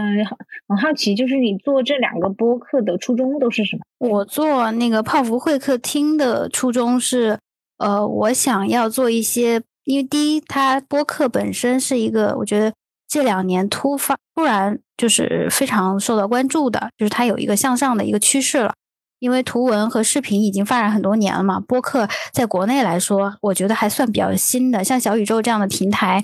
[0.68, 3.82] 很好奇，就是你做这两个播客的初衷都是什么？
[3.98, 7.37] 我做那个泡芙会客厅的初衷是，
[7.78, 12.72] 呃，我想要做一些，因为第一，它播客本身是一个，我觉得
[13.08, 18.72] 这两年突发突然就是非常受到关注的，就是它有一个向上的一个趋势了。
[19.18, 26.22] 因为图文和视频已经发展很多年了嘛，播客在国内来说，我觉得还算比较新的，像小宇宙这样的平台。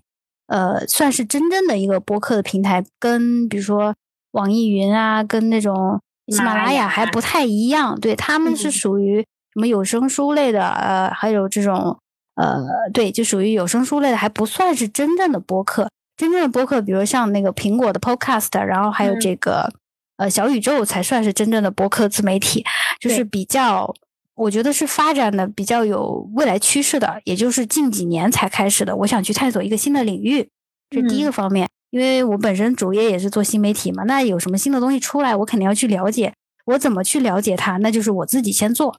[0.50, 3.94] 呃，算是真正的一个播客的平台，跟比如说
[4.32, 7.98] 网易云啊，跟那种喜马拉雅还不太一样。
[8.00, 9.20] 对，他们是属于
[9.54, 11.96] 什么有声书类的，呃，还有这种
[12.34, 15.88] 呃，对，就属于有声书类的，还不算是真正的播客。
[16.16, 19.72] 真正的播客，比如像那个苹果的 Podcast，然后还有这个
[20.16, 22.64] 呃小宇宙，才算是真正的播客自媒体，
[22.98, 23.94] 就是比较。
[24.40, 28.96] 我觉得是发展的比较有未来趋势的，也就是近几年才开始的。
[28.96, 30.48] 我想去探索一个新的领域，
[30.88, 31.68] 这是第一个方面。
[31.90, 36.33] 因为我本身主业也是做新媒体嘛，那有什么新的东西出来，我肯定要去了解。
[36.64, 37.76] 我怎么去了解它？
[37.79, 38.96] 那就是我自己先做，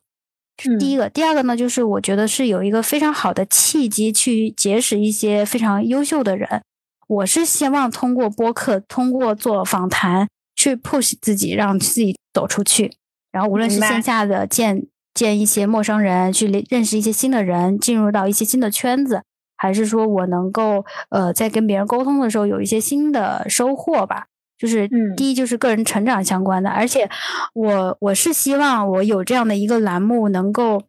[0.57, 1.09] 这是第一个。
[1.09, 6.61] 第二个呢，就是我觉得是有一个非常好的契机去结识一些非常优秀的人。
[7.07, 12.91] 我是希望通过播客，通过做访谈去 push 自己，让自己走出去。
[13.31, 14.85] 然后无论是线下的见。
[15.13, 19.23] 见一些陌生人，去认识一些新的人，进入到一些新的圈子，
[19.57, 24.25] 还是说我能够呃在跟别人沟通的时候有一些新的收获吧？
[24.57, 27.09] 就是第一就是个人成长相关的，而且
[27.53, 30.83] 我我是希望我有这样的一个栏目能够。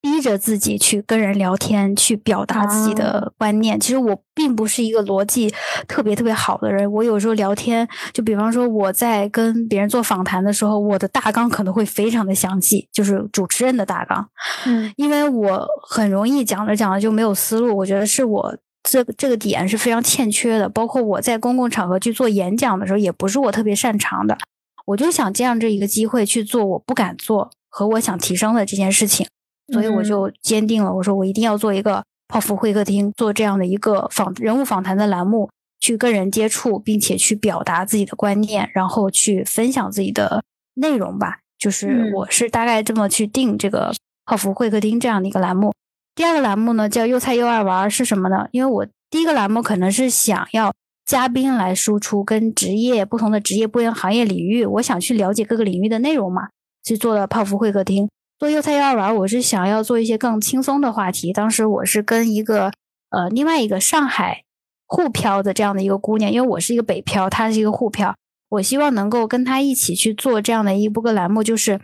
[0.00, 3.78] 逼着自己去跟人聊天，去表达自己的观念。
[3.80, 5.52] 其实我并不是一个逻辑
[5.88, 6.90] 特别特别好的人。
[6.92, 14.24] 我有时候聊天，就比方说我在跟别人做访谈的时候，我的大纲可能会非常的详细，就是主持人的大纲。
[14.66, 17.76] 嗯，因为我很容易讲着讲着就没有思路。
[17.76, 20.68] 我觉得是我这这个点是非常欠缺的。
[20.68, 24.38] 包括我在公共场合去做演讲的时候，也不是我特别擅长的。
[24.86, 29.26] 我就想借这一个机会去做我不敢做和我想提升的这件事情。
[29.72, 35.48] 所以我就坚定了，我说我一定要做一个泡芙会客厅，做这样的一个访人物访谈的栏目，
[35.80, 40.42] 去跟人接触，并且去表达自己的观念，然后去分享自己的
[40.74, 41.38] 内容吧。
[41.58, 43.92] 就是我是大概这么去定这个
[44.24, 45.72] 泡芙会客厅这样的一个栏目。
[46.14, 48.46] 第二个栏目呢叫又菜又爱玩是什么呢？
[48.52, 50.72] 因为我第一个栏目可能是想要
[51.04, 56.48] 嘉宾来输出跟职业不同的职业不同行业领域，我想去了解各个领域的内容嘛，
[56.84, 58.08] 去做了泡芙会客厅。
[58.38, 61.32] 做幼菜幼儿园，我是想要做一些更轻松的话题。
[61.32, 62.70] 当时我是跟一个
[63.10, 64.44] 呃另外一个上海
[64.86, 68.14] 沪漂的这样的一个姑娘，因为我是一个北漂，她是一个沪漂，
[68.50, 71.80] 我希望能够跟她一起去做这样的一部个栏目，就是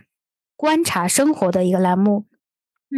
[0.55, 2.25] 观察生活的一个栏目。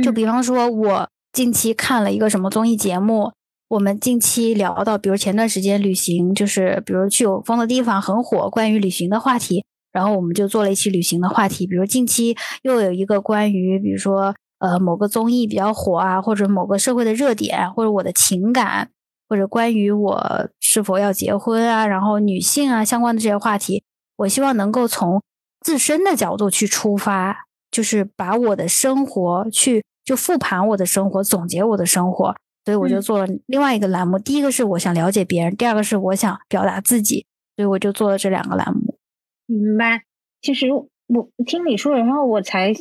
[0.04, 3.32] 就比方说，我近期看了一个什么综艺节目，
[3.70, 9.66] 我们近期聊到，比如前段时间旅行，就是比如去有风的地方很火，关于旅行的话题。
[9.98, 18.92] 然后我们就做了一期旅行的话题，比如近期又有一个关于，比如说呃某个综艺比较火啊，或者某个社会的热点，或者我的情感，
[19.28, 23.84] 或者关于我是否要结婚啊，然后女性啊相关的这些话题，
[24.18, 25.20] 我希望能够从
[25.62, 27.36] 自身的角度去出发，
[27.72, 34.20] 就是把我的生活去就复盘我的生活，总结我的生活，所以我就做了另外一个栏目。
[34.20, 37.26] 第一个是我想了解别人，第二个是我想表达自己，
[37.56, 38.87] 所以我就做了这两个栏目。
[39.48, 40.04] 明白，
[40.42, 42.74] 其实我听你说，然后我才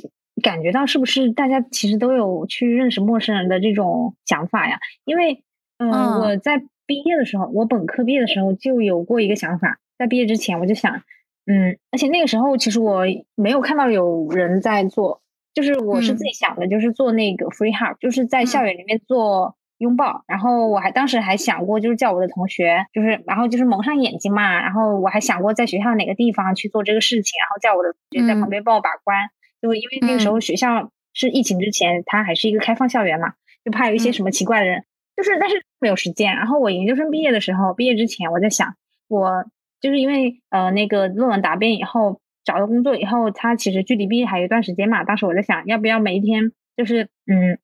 [0.42, 4.78] 感觉到是不是大家其实都有去认识陌生人的这种想法呀？
[5.04, 5.42] 因为，
[5.78, 5.90] 嗯，
[6.20, 11.02] 我在毕业的时候，我本科毕业的时候就有过一个想法，在毕业之前我就想，
[11.46, 13.04] 嗯，而且那个时候其实我
[13.34, 15.22] 没有看到有人在做，
[15.54, 20.24] 就是我是自己想的，就是做那个 free hug，就是在校园里面做拥抱。
[20.26, 24.60] 然后我还当时还想过，就是叫我的同学，就是然后就是蒙上眼睛嘛。
[24.60, 29.28] 然后我还想过在学校哪个地方去做这个事情，然后叫我的同学在旁边帮我把关。
[29.60, 34.84] 就因为那个时候学校是疫情之前，它还是一个开放校园嘛，就怕有一些什么奇怪的人。
[35.16, 36.36] 就是但是没有时间。
[36.36, 38.74] 然后我研究生毕业的时候，毕业之前我在想
[39.08, 39.44] 我。
[39.78, 45.04] 就是因为呃那个论文答辩以后找到工作以后，他其实距离毕业还有一段时间嘛。
[45.04, 47.58] 当时我在想，要不要每一天就是嗯，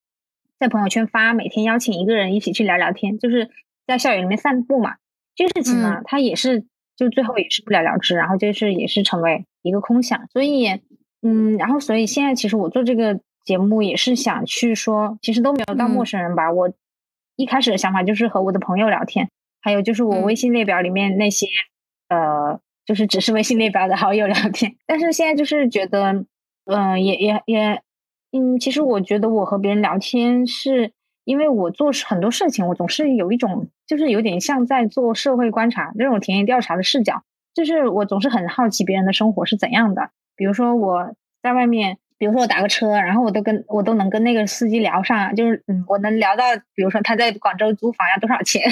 [0.62, 3.50] 在朋友圈发，每天邀请一个人一起去聊聊天，就是
[3.84, 4.94] 在校园里面散步嘛。
[5.34, 6.64] 这个事情呢，他也是
[6.96, 10.28] 就最后也是不了了之，然后就是也是成为一个空想。
[10.28, 10.68] 所以
[11.20, 16.52] 嗯，然后所以现在其实我做这个节目也是想去说，其实都没有到陌生人吧。
[16.52, 16.72] 我
[17.34, 19.28] 一开始的想法就是和我的朋友聊天，
[19.60, 21.48] 还有就是我微信列表里面那些。
[22.08, 26.24] 呃，就是只是微信列表的好友聊天，但是现在就是觉得，
[26.66, 27.82] 嗯，也也也，
[28.32, 30.92] 嗯，其实我觉得我和别人聊天，是
[31.24, 37.22] 因为我做很多事情，我总是有一种，就是有点像在做社会观察那种田野调查的视角，
[37.54, 40.10] 就是我总是很好奇别人的生活是怎样的。
[40.34, 48.62] 比如说我在外面，比如说我打个车，然后我都跟我都能跟那个司机聊上，就是嗯，我能聊到，比如说他在广州租房要多少钱，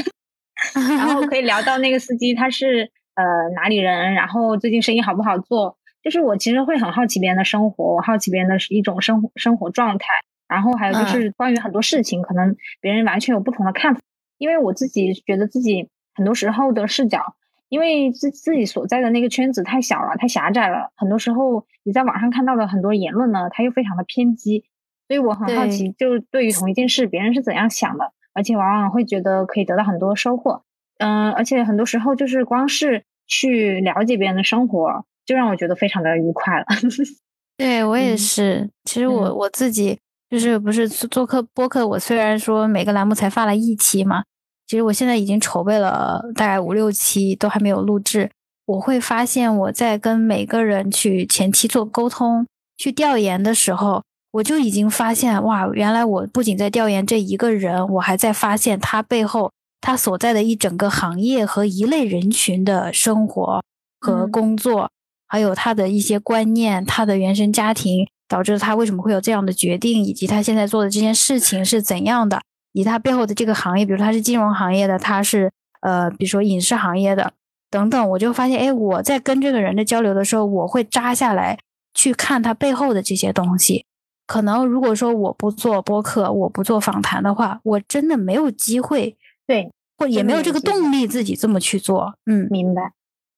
[0.97, 2.91] 然后可以聊到那个司机他是。
[3.17, 4.15] 呃，哪里人？
[4.15, 5.77] 然后最近生意好不好做？
[6.03, 10.07] 就是我其实会很好奇别人的生活，我好奇别人的一种生活生活状态。
[10.48, 14.01] 然后还有就是关于很多事情，可能别人完全有不同的看法。
[14.38, 17.36] 因为我自己觉得自己很多时候的视角，
[17.68, 20.90] 因为自自己所在的那个圈子太小了，太狭窄了。
[20.96, 24.64] 很多时候你在网上看到的很多言论呢，它又非常的偏激。
[25.07, 30.64] 所以我很好奇，就对于同一件事，别人是怎样想的，而且往往会觉得可以得到很多收获。
[30.98, 36.66] 嗯，而且很多时候就是光是去了解别人的生活，就让我觉得非常的愉快了。
[37.57, 38.68] 对我也是。
[38.85, 39.99] 其实我我自己
[40.31, 44.23] 就是不是做客播客，我虽然说每个栏目才发了一期嘛，
[44.66, 48.31] 其实我现在已经筹备了大概五六期，都还没有录制。
[48.66, 52.47] 我会发现我在跟每个人去前期做沟通、
[52.77, 54.03] 去调研的时候，
[54.33, 59.51] 我就已经发现哇，原来我不仅在调研这一个人，我还在发现他背后。
[59.83, 63.64] 他所在的一整个行业和一类人群的生活
[63.99, 64.91] 和工作，
[65.31, 75.53] 还有他的一些观念，他的原生家庭导致他为什么会有这样的决定，以及他现在做的这件事情是怎样的，以及他背后的这个行业，比如他是金融行业的，他是
[75.83, 77.33] 呃，比如说影视行业的
[77.70, 81.59] 等等，我就发现，哎，我在跟这个人的交流的时候，我会扎下来
[81.95, 83.87] 去看他背后的这些东西。
[84.26, 89.16] 可能如果说我不做播客，我不做访谈的话，我真的没有机会。
[89.47, 92.14] 对，或也没有这个动力自己这么去做。
[92.26, 92.93] 嗯，明白。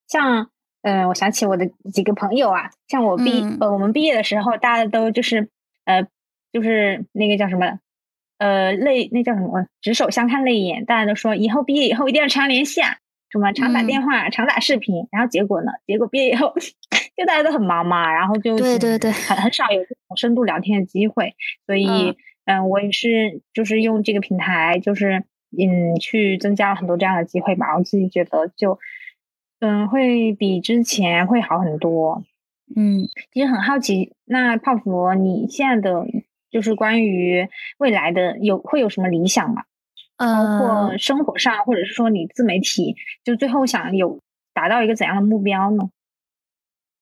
[0.07, 0.49] 像，
[0.83, 5.49] 嗯，我想起我的几个朋友啊，像我毕呃，我们毕业的时候，大家都就是
[5.85, 6.07] 呃，
[6.53, 7.79] 就是那个叫什么，
[8.39, 12.97] 呃，泪那叫什么，执手相看泪眼，大家都说以后毕业以后一定要常联系啊，
[13.31, 15.07] 什么常打电话、常打视频。
[15.13, 15.71] 然后结果呢？
[15.87, 16.53] 结果毕业以后，
[17.17, 21.35] 就大家都很忙嘛，然后就对对对，很很少有这种深度聊天的机会。
[21.67, 25.25] 所以，嗯，我也是就是用这个平台，就是。
[25.55, 28.79] 嗯，去增加了很多这样的机会吧，我自己觉得就，
[29.65, 32.25] 嗯，会比之前会好很多。
[32.75, 36.05] 嗯，其实很好奇，那泡芙，你现在的
[36.51, 37.49] 就是关于
[37.79, 39.63] 未来的有会有什么理想吗？
[40.17, 44.19] 包括生活上，或者是说你自媒体，就最后想有
[44.53, 45.91] 达到一个怎样的目标呢？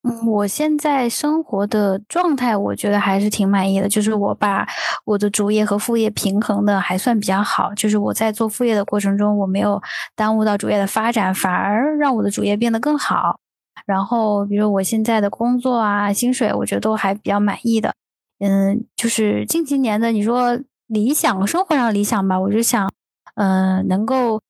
[0.05, 3.87] 嗯，我现在生活的状态，我觉得还是挺满意的。
[3.89, 4.67] 就是我把
[5.05, 7.75] 我的主业和副业平衡的还算比较好。
[7.75, 9.81] 就是我在做副业的过程中，我没有
[10.17, 13.39] 耽误到主业的发展，反而让我的主业变得更好。
[13.85, 17.93] 然后，比如我现在的工作啊，薪水，我觉得都还比较满意的。
[18.39, 22.91] 嗯，就是近几年的，你说理想生活上理想吧，我就想，
[23.35, 24.41] 嗯，能够。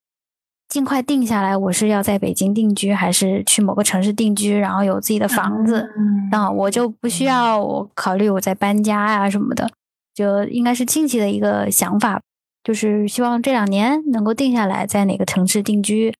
[0.70, 5.90] 尽快定下来，我是要在北京定居，还是去某个城市定居，然后有自己的房子，
[6.30, 9.68] 那我就不需要我考虑我在搬家呀什么的，
[10.14, 12.22] 就应该是近期的一个想法，
[12.62, 16.14] 就是希望这两年能够定下来在哪个城市定居，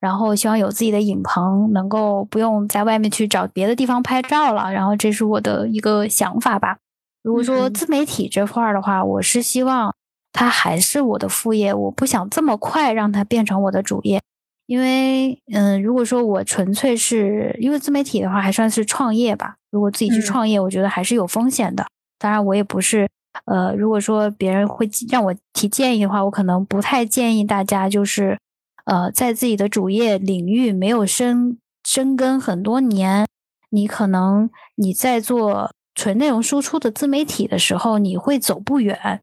[0.00, 6.78] 然后希望有自己的影棚，能够不用在外面去找别的地方拍照了，然后这是我的一个想法吧。
[7.22, 9.94] 如果说自媒体这块儿的话，我是希望。
[10.32, 14.20] 它还是我的副业，我不想这么快让它变成我的主业，
[14.66, 19.56] 因为，嗯，如果说我纯粹是因为自媒体的话，还算是创业吧。
[19.70, 21.86] 如果自己去创业，我觉得还是有风险的。
[22.18, 23.08] 当然，我也不是，
[23.46, 28.38] 呃，如果说别人会让我提建议的话，我可能不太建议大家，就是，
[28.84, 33.26] 呃，在自己的主业领域没有深深耕很多年，
[33.70, 39.20] 你可能你在做纯内容输出的自媒体的时候，你会走不远。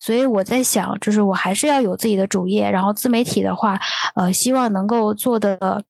[0.00, 3.80] 所以我在想，就是我还是要有自己的主业，然后自媒体的话，
[4.14, 5.82] 呃，希望能够做的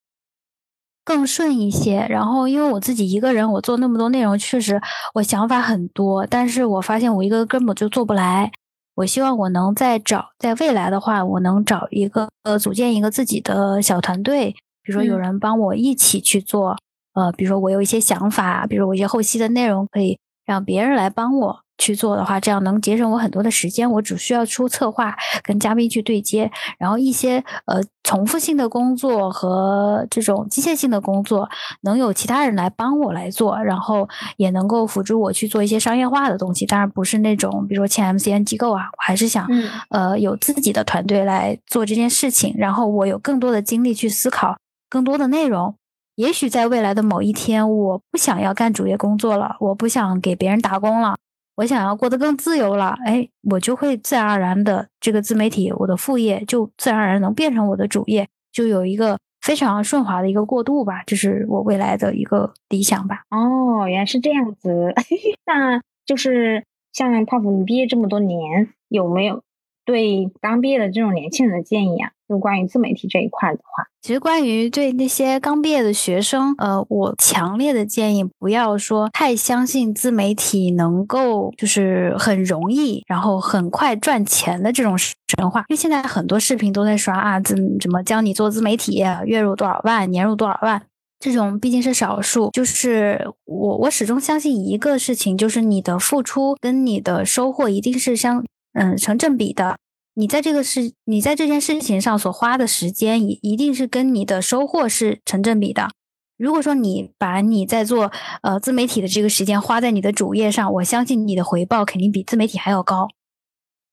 [1.04, 2.06] 更顺一些。
[2.08, 4.80] 然后，因为我自己一个人，我做那么多内容，确实
[5.14, 8.50] 我想法很多，但是我发现我一个根本就做不来。
[8.94, 14.50] 我希望我能再找，在未来的话，我能找一个呃，组建一个自己的小团队，
[14.82, 16.76] 比如说有人帮我一起去做，
[17.14, 21.60] 呃，比如说我有一些想法，比如我一些后期的内容，可以让别人来帮我。
[21.78, 23.90] 去做的话，这样能节省我很多的时间。
[23.90, 31.48] 我只需要出策划，跟嘉宾去对接，然后一些呃重复性的工作和这种机械性的工作，
[31.82, 36.66] 能有其他人来帮我来做，然后也能够辅助我去做一些商业化的东西。
[36.66, 39.48] 当然不是那种比如说签 MCN 机构啊，我还是想
[39.90, 44.56] 呃有自己的团队来做这件事情，然后我有更多的精力去思考
[44.90, 45.74] 更多的内容。
[46.16, 51.16] 也许在未来的某一天，我不想要干主业工作了，我不想给别人打工了。
[51.58, 63.22] 我想要过得更自由了，哎，我就会自然而然的这个自媒体，我的副业就自然而然能变成我的主业，就有一个非常顺滑的一个过渡吧，这是我未来的一个理想吧。
[63.30, 64.94] 哦，原来是这样子，
[65.46, 69.42] 那就是像泡芙，你毕业这么多年，有没有
[69.84, 72.12] 对刚毕业的这种年轻人的建议啊？
[72.28, 85.60] 就关于自媒体这一块的话，其实关于对那些刚毕业的学生，呃，我强烈的建议不要说太相信自媒体能够就是很容易，然后很快赚钱的这种神话。
[85.68, 90.82] 因为现在很多视频都在刷啊，怎怎么教你做自媒体，月入多少万，年入多少万，
[91.18, 92.50] 这种毕竟是少数。
[92.52, 99.78] 就是我我始终相信一个事情，就是你的付出跟你的收获一定是相嗯成正比的。
[100.18, 105.90] 你在这个事，你在这件事情上所花的时间，一一定是跟你的收获是成正比的。
[106.36, 108.10] 如果说你把你在做
[108.42, 113.06] 呃自媒体的这个时间花在你的主业上，我相信你的回报肯定比自媒体还要高。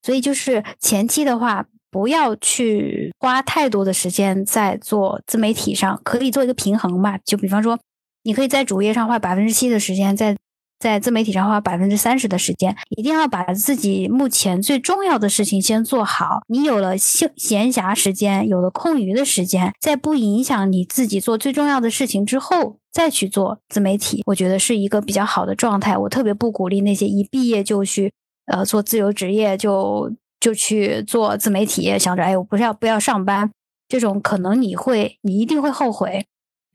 [0.01, 7.19] 所以就是前期的话，不要去花太多的时间在做自媒体上，可以做一个平衡吧。
[7.23, 7.77] 就比方说，
[8.23, 10.35] 你可以在主页上花百分之七的时间在。
[10.79, 16.41] 在自媒体上花百分之三十的时间，一定要把自己目前最重要的事情先做好。
[16.47, 25.97] 你有了闲闲暇时间，有了空余的时间，在不影响你自己做最重要的事情之后，再去做自媒体，我觉得是一个比较好的状态。
[25.97, 28.13] 我特别不鼓励那些一毕业就去
[28.45, 33.49] 呃做自由职业，就就去做自媒体，想着哎，我不是要不要上班，
[33.87, 36.25] 这种可能你会你一定会后悔，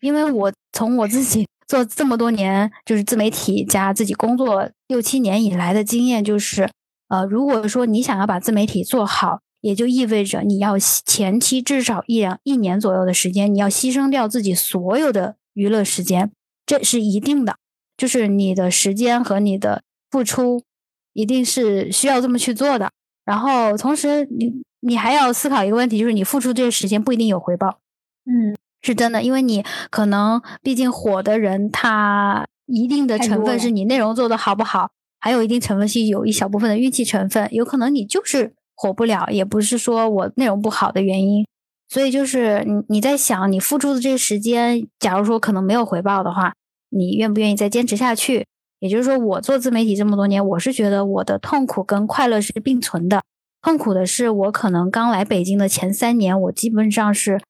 [0.01, 1.47] 因为我从我自己。
[1.71, 6.69] 做这么多年，就是自媒体加自己工作六七年以来的经验，就是，
[7.07, 16.33] 呃，如果说你想要把自媒体做好，也就意味着你要前期至少一两一年左右的时间，你要牺牲掉自己所有的娱乐时间，
[16.67, 17.55] 这是一定的，
[17.97, 20.65] 就是你的时间和你的付出，
[21.13, 22.91] 一定是需要这么去做的。
[23.25, 27.79] 然后同时，你你还要思考一个问题，就是你付出这些时间不一定有回报。
[28.25, 28.57] 嗯。
[28.83, 41.47] 是真的，因为你可能毕竟火的人，他一定的成分是你内容做的好不好，还有一定成分是有一小部分的运气成分，有可能你就是火不了，也不是说我内容不好的原因。
[41.89, 46.55] 所以就是你你在想，你付出的这个时间，假如说可能没有回报的话，
[46.89, 48.47] 你愿不愿意再坚持下去？
[48.79, 53.21] 也就是说，我做自媒体这么多年，我是觉得我的痛苦跟快乐是并存的。
[53.61, 57.43] 痛苦的是，我可能刚来北京的前三年，我基本上是。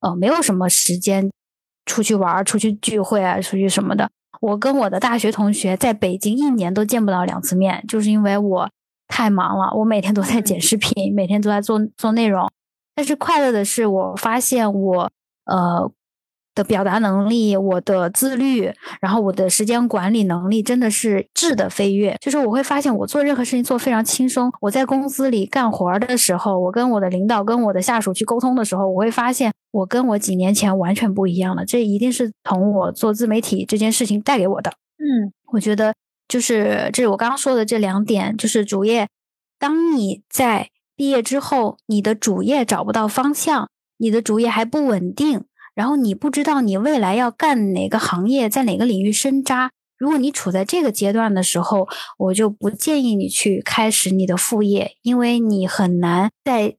[0.00, 1.30] 呃，没有什么时间
[1.86, 4.10] 出去玩、出去聚会啊，出去什么的。
[4.40, 8.70] 我跟我的大学同学在北京一年都见不到两次面，就是因为我
[9.08, 9.72] 太忙了。
[9.76, 12.50] 我每天都在剪视频，每天都在做做内容。
[12.94, 15.10] 但是快乐的是，我发现我
[15.44, 15.90] 呃。
[16.54, 22.16] 的表达能力，我的自律，然后我的时间管理能力真的是质的飞跃。
[22.20, 24.50] 就是我会发现，我做任何事情做非常轻松。
[24.60, 31.64] 我在公司里干活的时候，我跟我的领导、跟我的下属去沟通的时候，我会发现我跟我几年前完全不一样了。
[31.64, 34.72] 这一定是从我做自媒体这件事情带给我的。
[34.98, 35.94] 嗯，我觉得
[36.28, 39.08] 就是这是我刚刚说的这两点，就是主业。
[39.58, 45.44] 当你在毕业之后，你的主业找不到方向，你的主业还不稳定。
[45.80, 49.70] 然后你不知道你未来要干哪个行业，在哪个领域深扎。
[49.96, 56.76] 如果你处在这个阶段的时候，我就不建议你去开始你的副业，因为你很难在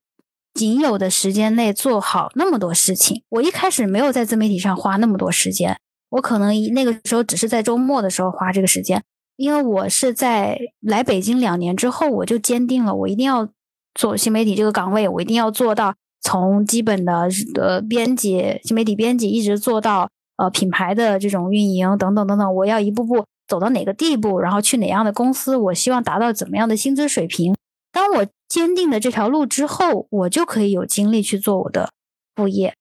[0.54, 3.24] 仅有的时间内做好那么多事情。
[3.30, 5.80] 我一开始没有在自媒体上花那么多时间，
[6.12, 9.02] 我可能那个时候只是在周末的时候花这个时间，
[9.36, 13.49] 因为我是在来北京两年之后，我就坚定了我一定要
[13.95, 15.95] 做新媒体这个岗位，我一定要做到。
[16.22, 27.56] 从基本的呃编辑、新媒体编辑，一直做到呃品牌的这种运营等等等等，我要一步步走到哪个地步，然后去哪样的公司，我希望达到怎么样的薪资水平。
[27.92, 31.90] 当我坚定了这条路之后，我就可以有精力去做我的
[32.36, 32.76] 副业，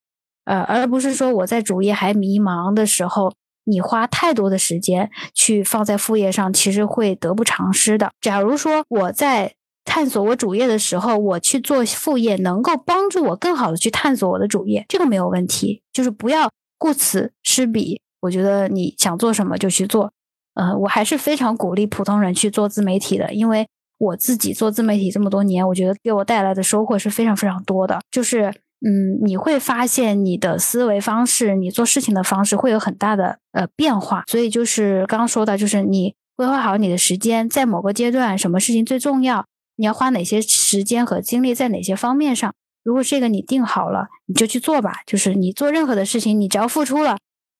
[0.45, 3.32] 呃，而不是说我在主业还迷茫的时候，
[3.64, 8.11] 你花太多的时间去放在副业上，其实会得不偿失的。
[8.20, 9.55] 假如说我在
[9.91, 15.82] 探索我主业的时候，我去做副业，能够帮助我更好的去探索我的主业，这个没有问题。
[15.93, 18.01] 就是不要顾此失彼。
[18.20, 20.12] 我觉得你想做什么就去做。
[20.55, 23.66] 呃，我还是非常鼓励普通人去做自媒体的，因为
[23.99, 27.99] 我自己做自媒体这么多年，我觉得给我带来的收获是非常非常多的。
[28.12, 28.45] 就是，
[28.86, 34.22] 嗯，你会发现你的思维方式，你做事情的方式会有很大的呃变化。
[34.28, 39.45] 所以就是刚刚说的，就是你规划好你的时间，在某个阶段，什么事情最重要。
[39.80, 42.52] 你要花哪些时间和精力在哪些方面上？
[42.82, 45.00] 如果这个你定好了，你就去做吧。
[45.06, 47.16] 就是你做任何的事情，你只要付出了，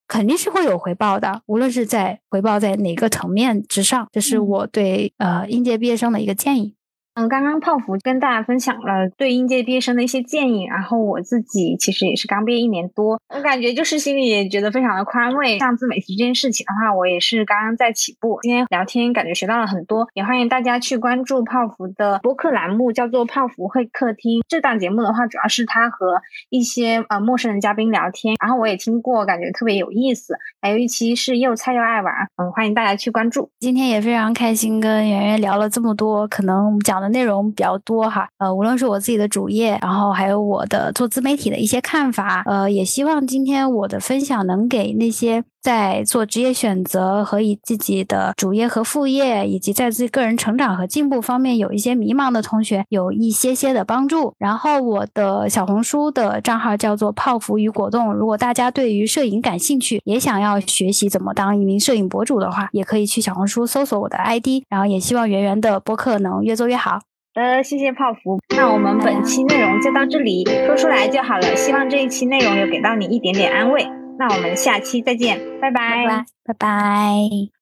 [0.07, 1.41] 肯定是会有回报的。
[1.47, 6.75] 无论是在回报在哪个层面之上，这是我对呃应届毕业生的一个建议。
[7.21, 15.59] 嗯，刚刚泡芙跟大家分享了对应届毕业生的一些建议，然后我自己其实也是刚毕业一年多，我感觉就是心里也觉得非常的宽慰。
[15.59, 18.39] 像自媒体这件事情的话，我也是刚刚在起步。
[18.41, 24.43] 今天聊天感觉学到了很多，也欢迎大家去关注泡芙的播客栏目，叫做泡芙会客厅。
[24.49, 30.35] 这档节目的话，主要是他和一些呃陌生人嘉宾聊天，然后我也听过，感觉特别有意思。
[30.63, 33.51] 还有一期是又菜又爱玩，嗯，欢迎大家去关注。
[33.59, 37.01] 今天也非常开心跟圆圆聊了这么多，可能我们讲。
[37.01, 54.35] 的内容比较多哈，呃，无论是我自己的主业，然后还有我的做自媒体的一些看法，呃，也希望今天我的分享能给那些在做职业选择和以自己的主业和副业，以及在自己个人成长和进步方面有一些迷茫的同学有一些些的帮助。
[54.39, 64.65] 然后我的小红书的账号叫做泡芙与果冻，如果大家对于摄影感兴趣，也想要学习怎么当一名摄影博主的话，也可以去小红书搜索我的 ID。
[64.69, 67.01] 然后也希望圆圆的播客能越做越好。
[67.35, 68.41] 呃，谢谢泡芙。
[68.57, 71.55] 那我们本期内容就到这里，说出来就好了。
[71.55, 74.00] 希望这一期内容有给到你一点点安慰。
[74.21, 77.60] 那我们下期再见，拜拜，拜拜。